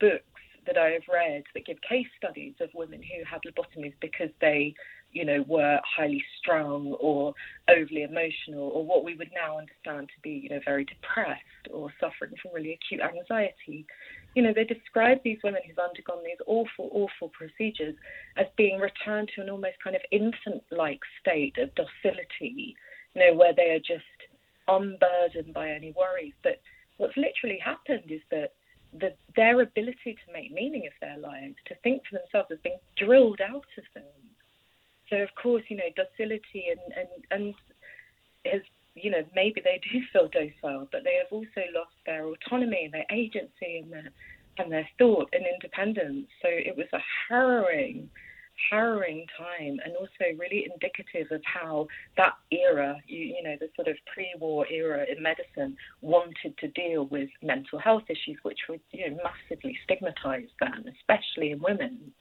books 0.00 0.24
that 0.66 0.76
i 0.76 0.90
have 0.90 1.02
read 1.10 1.44
that 1.54 1.64
give 1.64 1.78
case 1.88 2.06
studies 2.18 2.54
of 2.60 2.68
women 2.74 3.00
who 3.00 3.24
had 3.24 3.40
lobotomies 3.46 3.94
because 4.00 4.30
they 4.40 4.74
you 5.12 5.24
know, 5.24 5.44
were 5.48 5.80
highly 5.96 6.22
strung 6.38 6.92
or 7.00 7.34
overly 7.68 8.02
emotional, 8.02 8.68
or 8.68 8.84
what 8.84 9.04
we 9.04 9.14
would 9.14 9.30
now 9.34 9.58
understand 9.58 10.08
to 10.08 10.20
be, 10.22 10.30
you 10.30 10.50
know, 10.50 10.60
very 10.64 10.84
depressed 10.84 11.42
or 11.72 11.90
suffering 12.00 12.32
from 12.40 12.52
really 12.54 12.74
acute 12.74 13.00
anxiety. 13.00 13.86
You 14.34 14.42
know, 14.42 14.52
they 14.54 14.64
describe 14.64 15.18
these 15.24 15.38
women 15.42 15.62
who've 15.66 15.78
undergone 15.78 16.24
these 16.24 16.40
awful, 16.46 16.90
awful 16.92 17.30
procedures 17.30 17.94
as 18.36 18.46
being 18.56 18.78
returned 18.78 19.30
to 19.34 19.42
an 19.42 19.50
almost 19.50 19.76
kind 19.82 19.96
of 19.96 20.02
infant-like 20.12 21.00
state 21.20 21.56
of 21.58 21.74
docility, 21.74 22.76
you 23.14 23.20
know, 23.20 23.34
where 23.34 23.54
they 23.54 23.70
are 23.70 23.78
just 23.78 24.04
unburdened 24.68 25.54
by 25.54 25.70
any 25.70 25.92
worries. 25.96 26.34
But 26.42 26.60
what's 26.98 27.16
literally 27.16 27.58
happened 27.64 28.10
is 28.10 28.20
that 28.30 28.52
the, 28.98 29.14
their 29.36 29.60
ability 29.60 30.16
to 30.16 30.32
make 30.32 30.52
meaning 30.52 30.86
of 30.86 30.92
their 31.00 31.18
lives, 31.18 31.56
to 31.66 31.74
think 31.82 32.02
for 32.08 32.18
themselves, 32.18 32.48
has 32.50 32.58
been 32.60 32.78
drilled 32.96 33.40
out 33.40 33.66
of 33.76 33.84
them 33.94 34.04
so 35.10 35.16
of 35.16 35.28
course, 35.40 35.62
you 35.68 35.76
know, 35.76 35.90
docility 35.96 36.66
and 36.70 36.80
and 36.96 37.08
and 37.30 37.54
has 38.44 38.62
you 38.94 39.10
know 39.10 39.22
maybe 39.34 39.60
they 39.62 39.80
do 39.92 40.00
feel 40.12 40.28
docile, 40.28 40.88
but 40.90 41.04
they 41.04 41.16
have 41.22 41.32
also 41.32 41.62
lost 41.74 41.94
their 42.06 42.26
autonomy, 42.26 42.84
and 42.84 42.94
their 42.94 43.06
agency, 43.10 43.78
and 43.82 43.92
their 43.92 44.10
and 44.58 44.72
their 44.72 44.88
thought 44.98 45.28
and 45.32 45.44
independence. 45.46 46.26
So 46.42 46.48
it 46.50 46.76
was 46.76 46.86
a 46.92 46.98
harrowing, 47.28 48.10
harrowing 48.70 49.24
time, 49.38 49.78
and 49.84 49.94
also 49.96 50.36
really 50.36 50.66
indicative 50.72 51.30
of 51.30 51.40
how 51.44 51.86
that 52.16 52.34
era, 52.50 52.96
you, 53.06 53.20
you 53.20 53.42
know, 53.42 53.54
the 53.60 53.68
sort 53.76 53.86
of 53.86 53.96
pre-war 54.12 54.66
era 54.68 55.06
in 55.08 55.22
medicine, 55.22 55.76
wanted 56.00 56.58
to 56.58 56.68
deal 56.68 57.06
with 57.06 57.28
mental 57.40 57.78
health 57.78 58.04
issues, 58.08 58.38
which 58.42 58.58
were 58.68 58.78
you 58.90 59.10
know 59.10 59.18
massively 59.22 59.78
stigmatized 59.84 60.52
then, 60.60 60.84
especially 61.00 61.52
in 61.52 61.60
women 61.60 62.12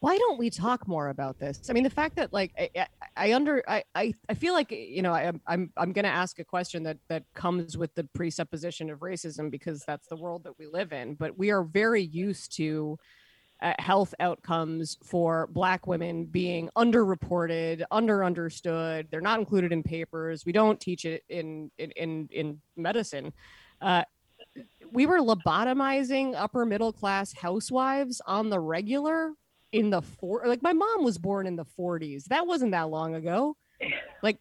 why 0.00 0.16
don't 0.16 0.38
we 0.38 0.48
talk 0.48 0.86
more 0.86 1.08
about 1.08 1.38
this? 1.38 1.68
I 1.68 1.72
mean 1.72 1.82
the 1.82 1.90
fact 1.90 2.16
that 2.16 2.32
like 2.32 2.52
i, 2.58 2.86
I 3.16 3.32
under 3.34 3.62
I, 3.68 3.82
I 3.94 4.14
i 4.28 4.34
feel 4.34 4.52
like 4.54 4.70
you 4.70 5.02
know 5.02 5.12
I, 5.12 5.32
i'm 5.46 5.72
i'm 5.76 5.92
going 5.92 6.04
to 6.04 6.10
ask 6.10 6.38
a 6.38 6.44
question 6.44 6.82
that 6.84 6.98
that 7.08 7.24
comes 7.34 7.76
with 7.76 7.94
the 7.94 8.04
presupposition 8.14 8.90
of 8.90 9.00
racism 9.00 9.50
because 9.50 9.82
that's 9.86 10.06
the 10.06 10.16
world 10.16 10.44
that 10.44 10.58
we 10.58 10.66
live 10.66 10.92
in 10.92 11.14
but 11.14 11.36
we 11.38 11.50
are 11.50 11.62
very 11.62 12.02
used 12.02 12.54
to 12.56 12.98
uh, 13.60 13.72
health 13.78 14.14
outcomes 14.20 14.96
for 15.02 15.48
black 15.48 15.86
women 15.86 16.24
being 16.26 16.70
underreported 16.76 17.82
under 17.90 18.24
understood 18.24 19.08
they're 19.10 19.20
not 19.20 19.40
included 19.40 19.72
in 19.72 19.82
papers. 19.82 20.46
We 20.46 20.52
don't 20.52 20.80
teach 20.80 21.04
it 21.04 21.24
in 21.28 21.70
in 21.78 21.90
in, 21.92 22.28
in 22.30 22.60
medicine. 22.76 23.32
Uh, 23.80 24.04
we 24.92 25.06
were 25.06 25.18
lobotomizing 25.18 26.34
upper 26.36 26.64
middle 26.64 26.92
class 26.92 27.32
housewives 27.32 28.22
on 28.26 28.48
the 28.48 28.60
regular 28.60 29.32
in 29.72 29.90
the 29.90 30.02
four 30.02 30.42
like 30.46 30.62
my 30.62 30.72
mom 30.72 31.04
was 31.04 31.18
born 31.18 31.46
in 31.46 31.56
the 31.56 31.64
40s 31.78 32.24
that 32.26 32.46
wasn't 32.46 32.72
that 32.72 32.88
long 32.90 33.14
ago. 33.14 33.56
Like 34.20 34.38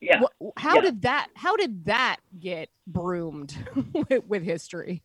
yeah. 0.00 0.22
wh- 0.22 0.46
how 0.56 0.76
yeah. 0.76 0.80
did 0.80 1.02
that 1.02 1.28
how 1.34 1.54
did 1.56 1.84
that 1.84 2.16
get 2.40 2.70
broomed 2.86 3.54
with, 3.92 4.24
with 4.24 4.42
history? 4.42 5.02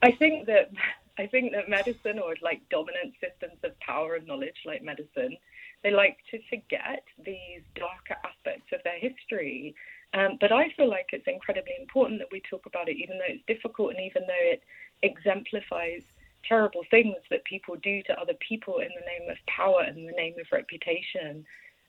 I 0.00 0.12
think 0.12 0.46
that 0.46 0.70
i 1.18 1.26
think 1.26 1.52
that 1.52 1.68
medicine 1.68 2.20
or 2.20 2.36
like 2.42 2.60
dominant 2.70 3.14
systems 3.20 3.58
of 3.64 3.78
power 3.80 4.14
and 4.14 4.26
knowledge 4.26 4.56
like 4.64 4.82
medicine 4.82 5.36
they 5.82 5.90
like 5.90 6.18
to 6.30 6.38
forget 6.48 7.04
these 7.24 7.62
darker 7.74 8.16
aspects 8.24 8.72
of 8.72 8.80
their 8.84 8.98
history. 8.98 9.74
Um, 10.14 10.38
but 10.40 10.52
I 10.52 10.70
feel 10.76 10.88
like 10.88 11.08
it's 11.12 11.26
incredibly 11.26 11.74
important 11.80 12.20
that 12.20 12.28
we 12.30 12.40
talk 12.48 12.66
about 12.66 12.88
it, 12.88 12.96
even 12.96 13.18
though 13.18 13.28
it's 13.28 13.44
difficult 13.46 13.90
and 13.90 14.00
even 14.00 14.22
though 14.26 14.52
it 14.52 14.62
exemplifies 15.02 16.04
terrible 16.48 16.82
things 16.90 17.16
that 17.30 17.44
people 17.44 17.76
do 17.82 18.02
to 18.04 18.20
other 18.20 18.34
people 18.46 18.78
in 18.78 18.88
the 18.88 19.06
name 19.06 19.30
of 19.30 19.36
power 19.46 19.82
and 19.82 19.96
the 19.96 20.12
name 20.12 20.34
of 20.40 20.46
reputation. 20.52 21.44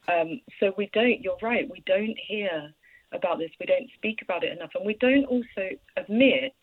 Um, 0.07 0.41
so 0.59 0.73
we 0.77 0.89
don't, 0.93 1.21
you're 1.21 1.37
right, 1.41 1.69
we 1.69 1.81
don't 1.85 2.17
hear 2.27 2.73
about 3.13 3.37
this, 3.37 3.51
we 3.59 3.65
don't 3.65 3.89
speak 3.95 4.21
about 4.21 4.43
it 4.43 4.51
enough, 4.51 4.71
and 4.75 4.85
we 4.85 4.95
don't 4.95 5.25
also 5.25 5.69
admit 5.97 6.55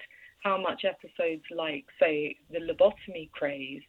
how 0.43 0.61
much 0.61 0.85
episodes 0.85 1.43
like, 1.55 1.85
say, 1.99 2.37
the 2.51 2.59
lobotomy 2.59 3.31
craze, 3.33 3.83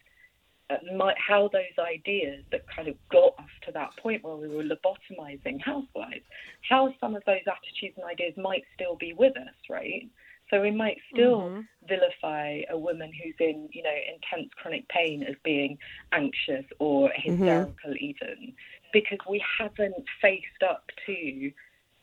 uh, 0.69 0.75
might, 0.95 1.15
how 1.17 1.49
those 1.51 1.85
ideas 1.85 2.43
that 2.51 2.61
kind 2.73 2.87
of 2.87 2.95
got 3.11 3.33
us 3.39 3.49
to 3.65 3.71
that 3.73 3.89
point 4.01 4.23
where 4.23 4.35
we 4.35 4.47
were 4.47 4.63
lobotomizing 4.63 5.61
housewives, 5.61 6.23
how 6.69 6.93
some 6.99 7.15
of 7.15 7.23
those 7.25 7.41
attitudes 7.47 7.97
and 7.97 8.05
ideas 8.05 8.33
might 8.37 8.63
still 8.75 8.95
be 8.95 9.13
with 9.13 9.35
us, 9.37 9.55
right? 9.69 10.07
So 10.51 10.61
we 10.61 10.71
might 10.71 10.97
still 11.13 11.41
mm-hmm. 11.41 11.61
vilify 11.87 12.61
a 12.69 12.77
woman 12.77 13.11
who's 13.11 13.35
in, 13.39 13.69
you 13.71 13.83
know, 13.83 13.95
intense 14.13 14.51
chronic 14.61 14.87
pain 14.89 15.23
as 15.23 15.35
being 15.43 15.77
anxious 16.11 16.65
or 16.77 17.09
mm-hmm. 17.09 17.31
hysterical 17.31 17.91
mm-hmm. 17.91 18.05
even, 18.05 18.53
because 18.91 19.19
we 19.29 19.41
haven't 19.57 19.95
faced 20.21 20.61
up 20.69 20.83
to 21.05 21.51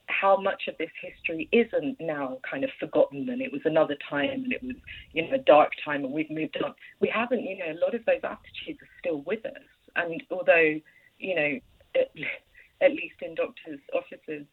how 0.07 0.41
much 0.41 0.69
of 0.69 0.79
this 0.79 0.91
history 1.03 1.47
isn't 1.53 2.01
now 2.01 2.39
kind 2.51 2.65
of 2.65 2.71
forgotten 2.81 3.29
and 3.29 3.43
it 3.43 3.53
was 3.53 3.61
another 3.67 3.97
time 4.09 4.31
and 4.31 4.53
it 4.53 4.63
was, 4.63 4.77
you 5.13 5.29
know, 5.29 5.35
a 5.35 5.39
dark 5.39 5.73
time 5.85 6.03
and 6.03 6.15
we've 6.15 6.31
moved 6.31 6.57
on. 6.65 6.75
We 7.01 7.09
haven't, 7.09 7.43
you 7.43 7.59
know, 7.59 7.73
a 7.73 7.79
lot 7.85 7.95
of 7.95 8.05
those 8.07 8.21
attitudes 8.25 8.81
are 8.81 8.89
still 8.99 9.21
with 9.27 9.45
us. 9.45 9.63
And 9.97 10.23
although, 10.31 10.81
you 11.19 11.35
know, 11.35 11.59
at, 11.95 12.11
at 12.81 12.93
least 12.93 13.17
in 13.21 13.35
doctors' 13.35 13.81
offices, 13.93 14.47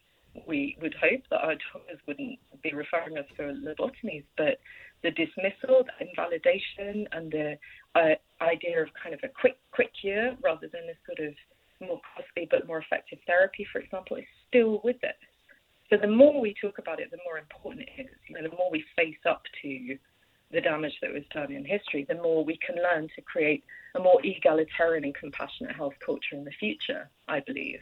we 0.46 0.76
would 0.80 0.94
hope 0.94 1.22
that 1.30 1.40
our 1.40 1.54
doctors 1.72 2.00
wouldn't 2.06 2.38
be 2.62 2.72
referring 2.72 3.18
us 3.18 3.26
for 3.36 3.52
lobotomies, 3.52 4.24
but 4.36 4.58
the 5.02 5.10
dismissal, 5.10 5.84
the 5.84 6.06
invalidation, 6.08 7.06
and 7.12 7.30
the 7.30 7.58
uh, 7.94 8.14
idea 8.42 8.82
of 8.82 8.88
kind 9.00 9.14
of 9.14 9.20
a 9.22 9.28
quick, 9.28 9.58
quick 9.72 9.90
cure 10.00 10.34
rather 10.42 10.68
than 10.68 10.82
a 10.90 10.96
sort 11.06 11.28
of 11.28 11.34
more 11.80 12.00
costly 12.14 12.48
but 12.50 12.66
more 12.66 12.78
effective 12.78 13.18
therapy, 13.26 13.66
for 13.70 13.80
example, 13.80 14.16
is 14.16 14.24
still 14.48 14.80
with 14.82 15.02
us. 15.04 15.14
So 15.90 15.96
the 15.96 16.08
more 16.08 16.40
we 16.40 16.54
talk 16.60 16.78
about 16.78 17.00
it, 17.00 17.10
the 17.10 17.18
more 17.24 17.38
important 17.38 17.88
it 17.88 18.02
is. 18.02 18.08
You 18.28 18.34
know, 18.36 18.48
the 18.48 18.56
more 18.56 18.70
we 18.70 18.84
face 18.96 19.22
up 19.28 19.42
to 19.62 19.96
the 20.52 20.60
damage 20.60 20.94
that 21.02 21.12
was 21.12 21.22
done 21.32 21.52
in 21.52 21.64
history, 21.64 22.06
the 22.08 22.14
more 22.14 22.44
we 22.44 22.58
can 22.64 22.76
learn 22.76 23.08
to 23.14 23.22
create 23.22 23.64
a 23.94 24.00
more 24.00 24.20
egalitarian 24.24 25.04
and 25.04 25.14
compassionate 25.14 25.74
health 25.74 25.94
culture 26.04 26.34
in 26.34 26.44
the 26.44 26.52
future, 26.58 27.08
I 27.28 27.40
believe. 27.40 27.80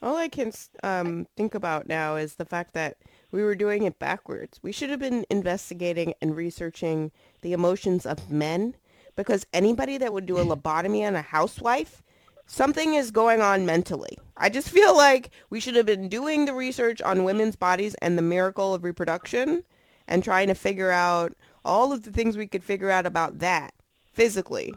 All 0.00 0.16
I 0.16 0.28
can 0.28 0.52
um, 0.82 1.26
think 1.36 1.54
about 1.54 1.88
now 1.88 2.16
is 2.16 2.36
the 2.36 2.44
fact 2.44 2.74
that 2.74 2.98
we 3.32 3.42
were 3.42 3.56
doing 3.56 3.82
it 3.82 3.98
backwards. 3.98 4.60
We 4.62 4.70
should 4.70 4.90
have 4.90 5.00
been 5.00 5.26
investigating 5.28 6.14
and 6.22 6.36
researching 6.36 7.10
the 7.42 7.52
emotions 7.52 8.06
of 8.06 8.30
men 8.30 8.76
because 9.16 9.44
anybody 9.52 9.98
that 9.98 10.12
would 10.12 10.26
do 10.26 10.38
a 10.38 10.44
lobotomy 10.44 11.04
on 11.04 11.16
a 11.16 11.22
housewife, 11.22 12.02
something 12.46 12.94
is 12.94 13.10
going 13.10 13.40
on 13.40 13.66
mentally. 13.66 14.16
I 14.36 14.48
just 14.48 14.70
feel 14.70 14.96
like 14.96 15.30
we 15.50 15.58
should 15.58 15.74
have 15.74 15.86
been 15.86 16.08
doing 16.08 16.44
the 16.44 16.54
research 16.54 17.02
on 17.02 17.24
women's 17.24 17.56
bodies 17.56 17.96
and 17.96 18.16
the 18.16 18.22
miracle 18.22 18.74
of 18.74 18.84
reproduction 18.84 19.64
and 20.06 20.22
trying 20.22 20.46
to 20.46 20.54
figure 20.54 20.92
out 20.92 21.34
all 21.64 21.92
of 21.92 22.04
the 22.04 22.12
things 22.12 22.36
we 22.36 22.46
could 22.46 22.62
figure 22.62 22.90
out 22.90 23.04
about 23.04 23.40
that 23.40 23.74
physically. 24.12 24.72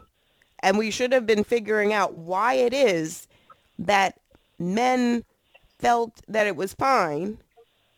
And 0.58 0.76
we 0.76 0.90
should 0.90 1.12
have 1.12 1.26
been 1.26 1.44
figuring 1.44 1.92
out 1.92 2.14
why 2.16 2.54
it 2.54 2.74
is 2.74 3.28
that 3.78 4.18
men 4.62 5.24
felt 5.78 6.20
that 6.28 6.46
it 6.46 6.56
was 6.56 6.74
fine 6.74 7.38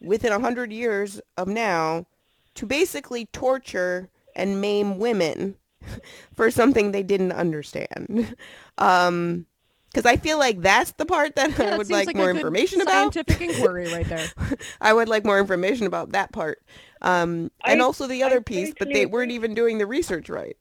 within 0.00 0.33
a 0.33 0.40
hundred 0.40 0.73
years 0.73 1.21
of 1.37 1.49
now 1.49 2.06
to 2.54 2.66
basically 2.66 3.26
torture 3.26 4.09
and 4.37 4.61
maim 4.61 4.99
women 4.99 5.56
for 6.35 6.50
something 6.50 6.92
they 6.92 7.02
didn't 7.02 7.33
understand. 7.33 8.37
Um, 8.78 9.47
because 9.92 10.06
I 10.06 10.16
feel 10.16 10.38
like 10.40 10.61
that's 10.61 10.90
the 10.92 11.06
part 11.06 11.37
that 11.37 11.56
Yeah, 11.56 11.75
I 11.75 11.76
would 11.76 11.87
seems 11.87 12.06
like, 12.06 12.16
a 12.16 12.18
more 12.18 12.26
good 12.26 12.38
information 12.38 12.80
about. 12.80 13.14
Scientific 13.14 13.40
inquiry 13.40 13.87
right 13.87 14.09
there. 14.09 14.26
I 14.80 14.92
would 14.92 15.09
like 15.09 15.25
more 15.25 15.38
information 15.38 15.87
about 15.87 16.11
that 16.12 16.33
part. 16.33 16.61
Um, 17.00 17.52
and 17.64 17.80
I- 17.80 17.85
also 17.85 18.09
the 18.09 18.25
I 18.25 18.26
other 18.26 18.40
piece, 18.40 18.71
but 18.71 18.78
totally 18.80 18.94
they 18.94 19.06
weren't 19.06 19.30
even 19.30 19.54
doing 19.54 19.78
the 19.78 19.87
research 19.87 20.28
right. 20.28 20.56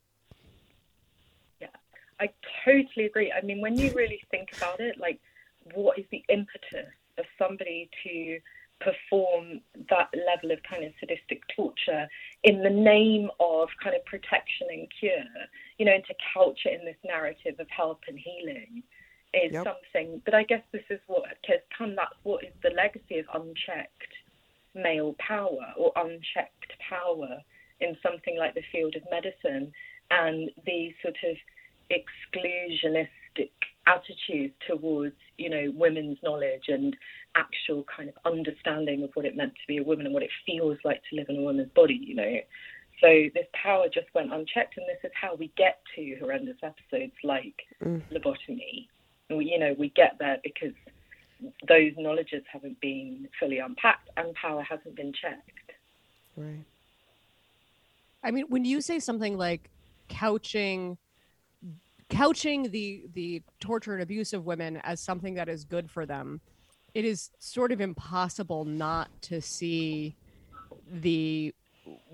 Yeah, 1.59 1.67
I 2.19 2.29
totally 2.63 3.05
agree. 3.07 3.31
I 3.31 3.41
mean, 3.41 3.59
when 3.59 3.75
you 3.75 3.91
really 3.93 4.21
think 4.29 4.49
about 4.55 4.79
it, 4.79 4.99
like, 4.99 5.19
what 5.73 5.99
is 5.99 6.05
the 6.11 6.23
impetus 6.29 6.91
of 7.17 7.25
somebody 7.37 7.89
to 8.03 8.39
perform 8.79 9.61
that 9.89 10.09
level 10.27 10.51
of 10.51 10.61
kind 10.63 10.83
of 10.83 10.91
sadistic 10.99 11.41
torture 11.55 12.07
in 12.43 12.61
the 12.61 12.69
name 12.69 13.29
of 13.39 13.69
kind 13.81 13.95
of 13.95 14.03
protection 14.05 14.67
and 14.69 14.87
cure, 14.99 15.23
you 15.77 15.85
know, 15.85 15.93
and 15.93 16.03
to 16.05 16.13
couch 16.33 16.61
it 16.65 16.79
in 16.79 16.85
this 16.85 16.97
narrative 17.05 17.55
of 17.59 17.67
help 17.69 18.01
and 18.07 18.19
healing 18.19 18.83
is 19.33 19.53
Yep. 19.53 19.63
something. 19.63 20.21
But 20.25 20.33
I 20.35 20.43
guess 20.43 20.63
this 20.71 20.83
is 20.89 20.99
what 21.07 21.23
has 21.45 21.59
come. 21.75 21.95
That's 21.95 22.15
what 22.23 22.43
is 22.43 22.53
the 22.61 22.69
legacy 22.71 23.19
of 23.19 23.25
unchecked 23.33 24.13
male 24.75 25.15
power 25.19 25.73
or 25.77 25.91
unchecked 25.95 26.73
power 26.79 27.41
in 27.79 27.97
something 28.03 28.37
like 28.37 28.53
the 28.53 28.63
field 28.71 28.95
of 28.95 29.03
medicine 29.09 29.71
and 30.11 30.49
the 30.65 30.93
sort 31.01 31.17
of 31.23 31.37
exclusionistic 31.91 33.51
attitude 33.87 34.53
towards, 34.67 35.15
you 35.37 35.49
know, 35.49 35.71
women's 35.75 36.17
knowledge 36.23 36.65
and 36.67 36.95
actual 37.35 37.85
kind 37.95 38.09
of 38.09 38.15
understanding 38.25 39.03
of 39.03 39.09
what 39.13 39.25
it 39.25 39.35
meant 39.35 39.53
to 39.53 39.67
be 39.67 39.77
a 39.77 39.83
woman 39.83 40.05
and 40.05 40.13
what 40.13 40.23
it 40.23 40.29
feels 40.45 40.77
like 40.83 41.01
to 41.09 41.15
live 41.15 41.27
in 41.29 41.37
a 41.37 41.41
woman's 41.41 41.71
body, 41.75 41.99
you 42.01 42.15
know. 42.15 42.35
So 43.01 43.07
this 43.33 43.47
power 43.53 43.85
just 43.93 44.07
went 44.13 44.31
unchecked, 44.33 44.77
and 44.77 44.85
this 44.87 45.03
is 45.03 45.11
how 45.19 45.35
we 45.35 45.51
get 45.57 45.81
to 45.95 46.15
horrendous 46.19 46.57
episodes 46.63 47.13
like 47.23 47.55
Mm. 47.81 48.01
lobotomy. 48.11 48.87
And 49.29 49.37
we, 49.37 49.45
you 49.45 49.59
know, 49.59 49.73
we 49.77 49.89
get 49.89 50.17
there 50.19 50.39
because 50.43 50.73
those 51.67 51.91
knowledges 51.97 52.43
haven't 52.51 52.79
been 52.79 53.27
fully 53.39 53.57
unpacked 53.57 54.09
and 54.15 54.33
power 54.35 54.61
hasn't 54.63 54.95
been 54.95 55.11
checked. 55.13 55.71
Right. 56.37 56.63
I 58.23 58.31
mean, 58.31 58.45
when 58.47 58.63
you 58.63 58.79
say 58.79 58.99
something 58.99 59.37
like 59.37 59.69
couching 60.07 60.97
couching 62.13 62.71
the 62.71 63.03
the 63.13 63.41
torture 63.59 63.93
and 63.93 64.03
abuse 64.03 64.33
of 64.33 64.45
women 64.45 64.77
as 64.83 64.99
something 64.99 65.33
that 65.35 65.49
is 65.49 65.63
good 65.63 65.89
for 65.89 66.05
them, 66.05 66.41
it 66.93 67.05
is 67.05 67.31
sort 67.39 67.71
of 67.71 67.81
impossible 67.81 68.65
not 68.65 69.09
to 69.23 69.41
see 69.41 70.15
the 70.91 71.53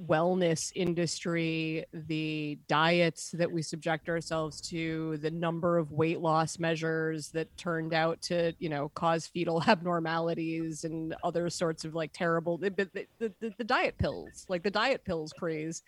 wellness 0.08 0.72
industry, 0.75 1.86
the 1.94 2.58
diets 2.68 3.32
that 3.32 3.51
we 3.51 3.62
subject 3.62 4.10
ourselves 4.10 4.62
to, 4.62 5.18
the 5.18 5.29
number 5.29 5.77
of 5.77 5.91
weight 5.91 6.20
loss 6.20 6.58
measures 6.58 7.29
that 7.29 7.56
turned 7.58 7.94
out 7.94 8.22
to, 8.22 8.53
you 8.60 8.70
know, 8.70 8.89
cause 8.96 9.27
fetal 9.27 9.63
abnormalities 9.68 10.84
and 10.84 11.15
other 11.24 11.50
sorts 11.50 11.86
of 11.86 11.94
like 11.94 12.12
terrible 12.13 12.58
the, 12.58 12.70
the, 12.72 13.08
the, 13.20 13.32
the, 13.39 13.53
the 13.58 13.63
diet 13.63 13.98
pills, 13.98 14.46
like 14.50 14.63
the 14.63 14.72
diet 14.72 15.03
pills 15.06 15.34
craze 15.34 15.84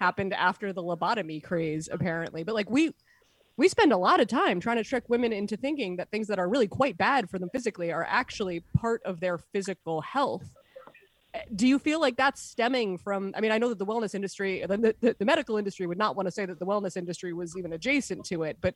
happened 0.00 0.32
after 0.34 0.72
the 0.72 0.82
lobotomy 0.82 1.42
craze 1.42 1.88
apparently. 1.90 2.42
But 2.44 2.54
like 2.54 2.70
we 2.70 2.92
we 3.56 3.68
spend 3.68 3.92
a 3.92 3.96
lot 3.96 4.20
of 4.20 4.28
time 4.28 4.60
trying 4.60 4.76
to 4.76 4.84
trick 4.84 5.04
women 5.08 5.32
into 5.32 5.56
thinking 5.56 5.96
that 5.96 6.10
things 6.10 6.26
that 6.28 6.38
are 6.38 6.48
really 6.48 6.68
quite 6.68 6.98
bad 6.98 7.30
for 7.30 7.38
them 7.38 7.48
physically 7.50 7.90
are 7.92 8.06
actually 8.08 8.60
part 8.76 9.02
of 9.04 9.20
their 9.20 9.38
physical 9.38 10.00
health. 10.02 10.44
Eh, 11.34 11.40
do 11.54 11.66
you 11.66 11.78
feel 11.78 12.00
like 12.00 12.16
that's 12.16 12.40
stemming 12.42 12.98
from 12.98 13.32
i 13.36 13.40
mean 13.40 13.52
i 13.52 13.58
know 13.58 13.68
that 13.68 13.78
the 13.78 13.86
wellness 13.86 14.14
industry 14.14 14.64
the, 14.66 14.94
the, 15.00 15.16
the 15.18 15.24
medical 15.24 15.56
industry 15.56 15.86
would 15.86 15.98
not 15.98 16.16
want 16.16 16.26
to 16.26 16.30
say 16.30 16.46
that 16.46 16.58
the 16.58 16.66
wellness 16.66 16.96
industry 16.96 17.32
was 17.32 17.56
even 17.56 17.72
adjacent 17.72 18.24
to 18.24 18.42
it 18.42 18.56
but 18.60 18.74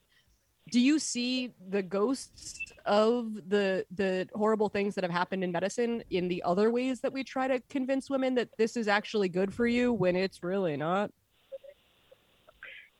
do 0.71 0.81
you 0.81 0.99
see 0.99 1.53
the 1.71 1.83
ghosts 1.83 2.59
of 2.87 3.35
the 3.49 3.85
the 3.95 4.29
horrible 4.35 4.69
things 4.69 4.95
that 4.95 5.05
have 5.05 5.11
happened 5.11 5.43
in 5.43 5.53
medicine 5.53 6.03
in 6.11 6.29
the 6.29 6.43
other 6.43 6.71
ways 6.71 7.01
that 7.01 7.13
we 7.13 7.25
try 7.25 7.49
to 7.49 7.61
convince 7.69 8.11
women 8.11 8.35
that 8.35 8.49
this 8.59 8.77
is 8.77 8.89
actually 8.89 9.29
good 9.29 9.53
for 9.53 9.67
you 9.67 9.93
when 9.93 10.17
it's 10.17 10.43
really 10.43 10.77
not 10.77 11.11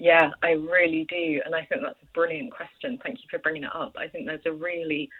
Yeah, 0.01 0.31
I 0.43 0.53
really 0.53 1.07
do. 1.11 1.43
And 1.45 1.55
I 1.55 1.67
think 1.67 1.83
that's 1.83 2.03
a 2.03 2.15
brilliant 2.15 2.53
question. 2.53 2.99
Thank 3.05 3.19
you 3.19 3.29
for 3.31 3.39
bringing 3.39 3.65
it 3.65 3.71
up. 3.75 3.95
I 3.99 4.09
think 4.09 4.27
there's 4.27 4.41
a 4.47 4.53
really 4.53 5.11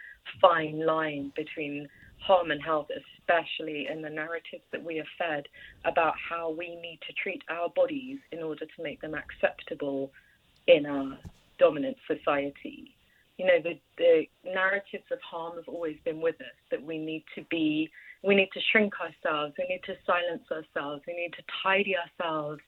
fine 0.41 0.83
line 0.83 1.31
between 1.35 1.87
harm 2.17 2.49
and 2.49 2.61
health, 2.61 2.87
especially 2.89 3.87
in 3.91 4.01
the 4.01 4.09
narratives 4.09 4.63
that 4.71 4.83
we 4.83 4.99
are 4.99 5.05
fed 5.19 5.45
about 5.85 6.15
how 6.17 6.49
we 6.49 6.75
need 6.75 6.99
to 7.07 7.13
treat 7.13 7.43
our 7.49 7.69
bodies 7.69 8.17
in 8.31 8.39
order 8.39 8.65
to 8.65 8.83
make 8.83 8.99
them 9.01 9.13
acceptable 9.13 10.11
in 10.65 10.87
our 10.87 11.15
dominant 11.59 11.97
society. 12.07 12.95
You 13.37 13.45
know, 13.45 13.61
the, 13.63 13.79
the 13.99 14.23
narratives 14.43 15.05
of 15.11 15.19
harm 15.21 15.57
have 15.57 15.67
always 15.67 15.97
been 16.05 16.21
with 16.21 16.35
us, 16.41 16.57
that 16.71 16.83
we 16.83 16.97
need 16.97 17.23
to 17.35 17.43
be, 17.51 17.87
we 18.23 18.33
need 18.33 18.49
to 18.53 18.59
shrink 18.71 18.93
ourselves, 18.99 19.53
we 19.59 19.67
need 19.67 19.81
to 19.85 19.93
silence 20.07 20.43
ourselves, 20.51 21.03
we 21.07 21.13
need 21.13 21.33
to 21.33 21.43
tidy 21.61 21.95
ourselves, 21.95 22.61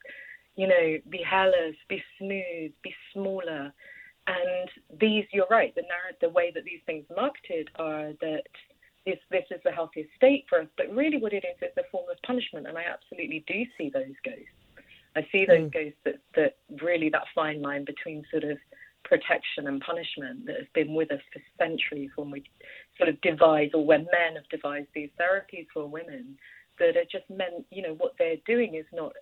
you 0.56 0.66
know, 0.66 0.98
be 1.10 1.20
hairless, 1.28 1.76
be 1.88 2.02
smooth, 2.18 2.72
be 2.82 2.94
smaller. 3.12 3.72
And 4.26 4.68
these, 5.00 5.24
you're 5.32 5.46
right, 5.50 5.74
the 5.74 5.82
narrative, 5.82 6.20
the 6.20 6.28
way 6.30 6.50
that 6.54 6.64
these 6.64 6.80
things 6.86 7.04
are 7.10 7.16
marketed 7.16 7.68
are 7.76 8.12
that 8.20 8.42
this, 9.04 9.18
this 9.30 9.44
is 9.50 9.60
the 9.64 9.72
healthiest 9.72 10.10
state 10.16 10.44
for 10.48 10.60
us. 10.60 10.68
But 10.76 10.94
really, 10.94 11.18
what 11.18 11.32
it 11.32 11.44
is 11.44 11.60
is 11.60 11.76
a 11.76 11.90
form 11.90 12.06
of 12.10 12.16
punishment. 12.24 12.66
And 12.66 12.78
I 12.78 12.84
absolutely 12.90 13.44
do 13.46 13.64
see 13.76 13.90
those 13.90 14.16
ghosts. 14.24 14.88
I 15.16 15.26
see 15.30 15.44
hmm. 15.44 15.50
those 15.50 15.70
ghosts 15.70 15.98
that, 16.04 16.20
that 16.36 16.56
really 16.82 17.10
that 17.10 17.24
fine 17.34 17.60
line 17.60 17.84
between 17.84 18.24
sort 18.30 18.44
of 18.44 18.58
protection 19.04 19.66
and 19.68 19.82
punishment 19.82 20.46
that 20.46 20.56
has 20.56 20.66
been 20.74 20.94
with 20.94 21.12
us 21.12 21.20
for 21.32 21.40
centuries 21.58 22.10
when 22.16 22.30
we 22.30 22.42
sort 22.96 23.10
of 23.10 23.20
devise 23.20 23.70
or 23.74 23.84
when 23.84 24.06
men 24.06 24.36
have 24.36 24.48
devised 24.48 24.88
these 24.94 25.10
therapies 25.20 25.66
for 25.74 25.86
women 25.86 26.38
that 26.78 26.96
are 26.96 27.04
just 27.12 27.28
meant, 27.28 27.66
you 27.70 27.82
know, 27.82 27.94
what 27.94 28.14
they're 28.18 28.40
doing 28.46 28.74
is 28.74 28.86
not 28.92 29.12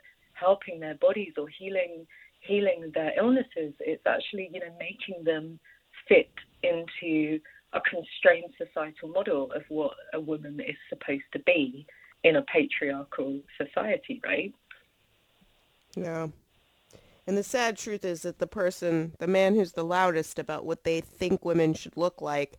helping 0.42 0.80
their 0.80 0.96
bodies 0.96 1.34
or 1.38 1.48
healing 1.48 2.06
healing 2.40 2.90
their 2.94 3.12
illnesses. 3.16 3.72
It's 3.80 4.04
actually, 4.06 4.50
you 4.52 4.60
know, 4.60 4.74
making 4.78 5.24
them 5.24 5.60
fit 6.08 6.30
into 6.62 7.40
a 7.72 7.80
constrained 7.80 8.52
societal 8.58 9.08
model 9.08 9.52
of 9.52 9.62
what 9.68 9.92
a 10.12 10.20
woman 10.20 10.60
is 10.60 10.76
supposed 10.88 11.22
to 11.32 11.38
be 11.40 11.86
in 12.24 12.36
a 12.36 12.42
patriarchal 12.42 13.40
society, 13.56 14.20
right? 14.24 14.52
Yeah. 15.96 16.28
And 17.26 17.38
the 17.38 17.44
sad 17.44 17.78
truth 17.78 18.04
is 18.04 18.22
that 18.22 18.38
the 18.38 18.46
person, 18.46 19.12
the 19.18 19.26
man 19.26 19.54
who's 19.54 19.72
the 19.72 19.84
loudest 19.84 20.38
about 20.38 20.64
what 20.64 20.84
they 20.84 21.00
think 21.00 21.44
women 21.44 21.74
should 21.74 21.96
look 21.96 22.20
like, 22.20 22.58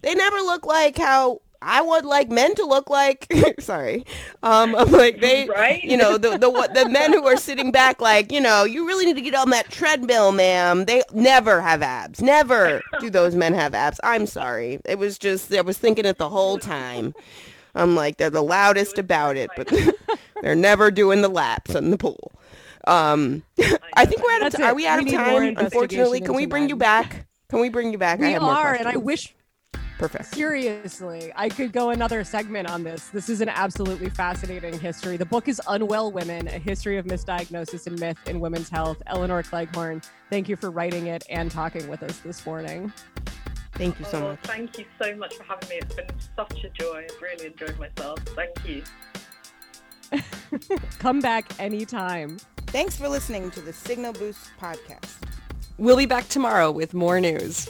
they 0.00 0.14
never 0.14 0.38
look 0.38 0.66
like 0.66 0.96
how 0.96 1.42
I 1.62 1.82
would 1.82 2.04
like 2.04 2.30
men 2.30 2.54
to 2.56 2.64
look 2.64 2.88
like. 2.88 3.26
Sorry. 3.60 4.04
Um, 4.42 4.74
I'm 4.74 4.90
like 4.92 5.20
they, 5.20 5.46
Right? 5.48 5.82
you 5.84 5.96
know, 5.96 6.16
the, 6.18 6.38
the, 6.38 6.48
what- 6.48 6.74
the 6.74 6.88
men 6.88 7.12
who 7.12 7.26
are 7.26 7.36
sitting 7.36 7.70
back 7.70 8.00
like, 8.00 8.32
you 8.32 8.40
know, 8.40 8.64
you 8.64 8.86
really 8.86 9.04
need 9.06 9.16
to 9.16 9.20
get 9.22 9.34
on 9.34 9.50
that 9.50 9.70
treadmill, 9.70 10.32
ma'am. 10.32 10.86
They 10.86 11.02
never 11.12 11.60
have 11.60 11.82
abs. 11.82 12.22
Never 12.22 12.80
do 13.00 13.10
those 13.10 13.34
men 13.34 13.52
have 13.54 13.74
abs. 13.74 14.00
I'm 14.02 14.26
sorry. 14.26 14.80
It 14.84 14.98
was 14.98 15.18
just, 15.18 15.52
I 15.54 15.60
was 15.60 15.76
thinking 15.78 16.04
it 16.06 16.18
the 16.18 16.28
whole 16.30 16.58
time. 16.58 17.14
I'm 17.74 17.94
like, 17.94 18.16
they're 18.16 18.30
the 18.30 18.42
loudest 18.42 18.98
about 18.98 19.36
it, 19.36 19.50
but 19.56 19.72
they're 20.42 20.54
never 20.56 20.90
doing 20.90 21.22
the 21.22 21.28
laps 21.28 21.74
in 21.74 21.90
the 21.90 21.98
pool. 21.98 22.32
Um, 22.86 23.42
I 23.94 24.06
think 24.06 24.22
we're 24.22 24.32
out 24.32 24.46
of 24.46 24.52
That's 24.52 24.56
time. 24.56 24.72
Are 24.72 24.74
we 24.74 24.86
out 24.86 25.02
We 25.04 25.10
of 25.10 25.14
time? 25.14 25.54
Unfortunately, 25.58 26.20
can 26.20 26.34
we 26.34 26.44
into 26.44 26.50
bring 26.50 26.68
you 26.68 26.76
back? 26.76 27.26
Can 27.48 27.60
we 27.60 27.68
bring 27.68 27.92
you 27.92 27.98
back? 27.98 28.18
I 28.20 28.22
we 28.28 28.32
have 28.32 28.42
more 28.42 28.52
are 28.52 28.74
and 28.74 28.88
i 28.88 28.96
wish 28.96 29.34
Perfect. 30.00 30.34
Seriously, 30.34 31.30
I 31.36 31.50
could 31.50 31.72
go 31.72 31.90
another 31.90 32.24
segment 32.24 32.70
on 32.70 32.84
this. 32.84 33.08
This 33.08 33.28
is 33.28 33.42
an 33.42 33.50
absolutely 33.50 34.08
fascinating 34.08 34.80
history. 34.80 35.18
The 35.18 35.26
book 35.26 35.46
is 35.46 35.60
Unwell 35.68 36.10
Women, 36.10 36.48
a 36.48 36.52
history 36.52 36.96
of 36.96 37.04
misdiagnosis 37.04 37.86
and 37.86 38.00
myth 38.00 38.16
in 38.26 38.40
women's 38.40 38.70
health. 38.70 39.02
Elinor 39.08 39.42
Cleghorn, 39.42 40.00
thank 40.30 40.48
you 40.48 40.56
for 40.56 40.70
writing 40.70 41.08
it 41.08 41.22
and 41.28 41.50
talking 41.50 41.86
with 41.86 42.02
us 42.02 42.18
this 42.20 42.46
morning. 42.46 42.90
Thank 43.74 43.98
you 43.98 44.06
so 44.06 44.24
oh, 44.24 44.28
much. 44.30 44.40
thank 44.44 44.78
you 44.78 44.86
so 44.98 45.14
much 45.16 45.34
for 45.34 45.42
having 45.42 45.68
me. 45.68 45.74
It's 45.76 45.94
been 45.94 46.06
such 46.34 46.64
a 46.64 46.70
joy. 46.70 47.04
I've 47.04 47.20
really 47.20 47.48
enjoyed 47.48 47.78
myself. 47.78 48.20
Thank 48.20 48.66
you. 48.66 48.82
Come 50.98 51.20
back 51.20 51.44
anytime. 51.60 52.38
Thanks 52.68 52.96
for 52.96 53.06
listening 53.06 53.50
to 53.50 53.60
the 53.60 53.74
Signal 53.74 54.14
Boost 54.14 54.48
podcast. 54.58 55.18
We'll 55.76 55.98
be 55.98 56.06
back 56.06 56.26
tomorrow 56.28 56.70
with 56.70 56.94
more 56.94 57.20
news. 57.20 57.68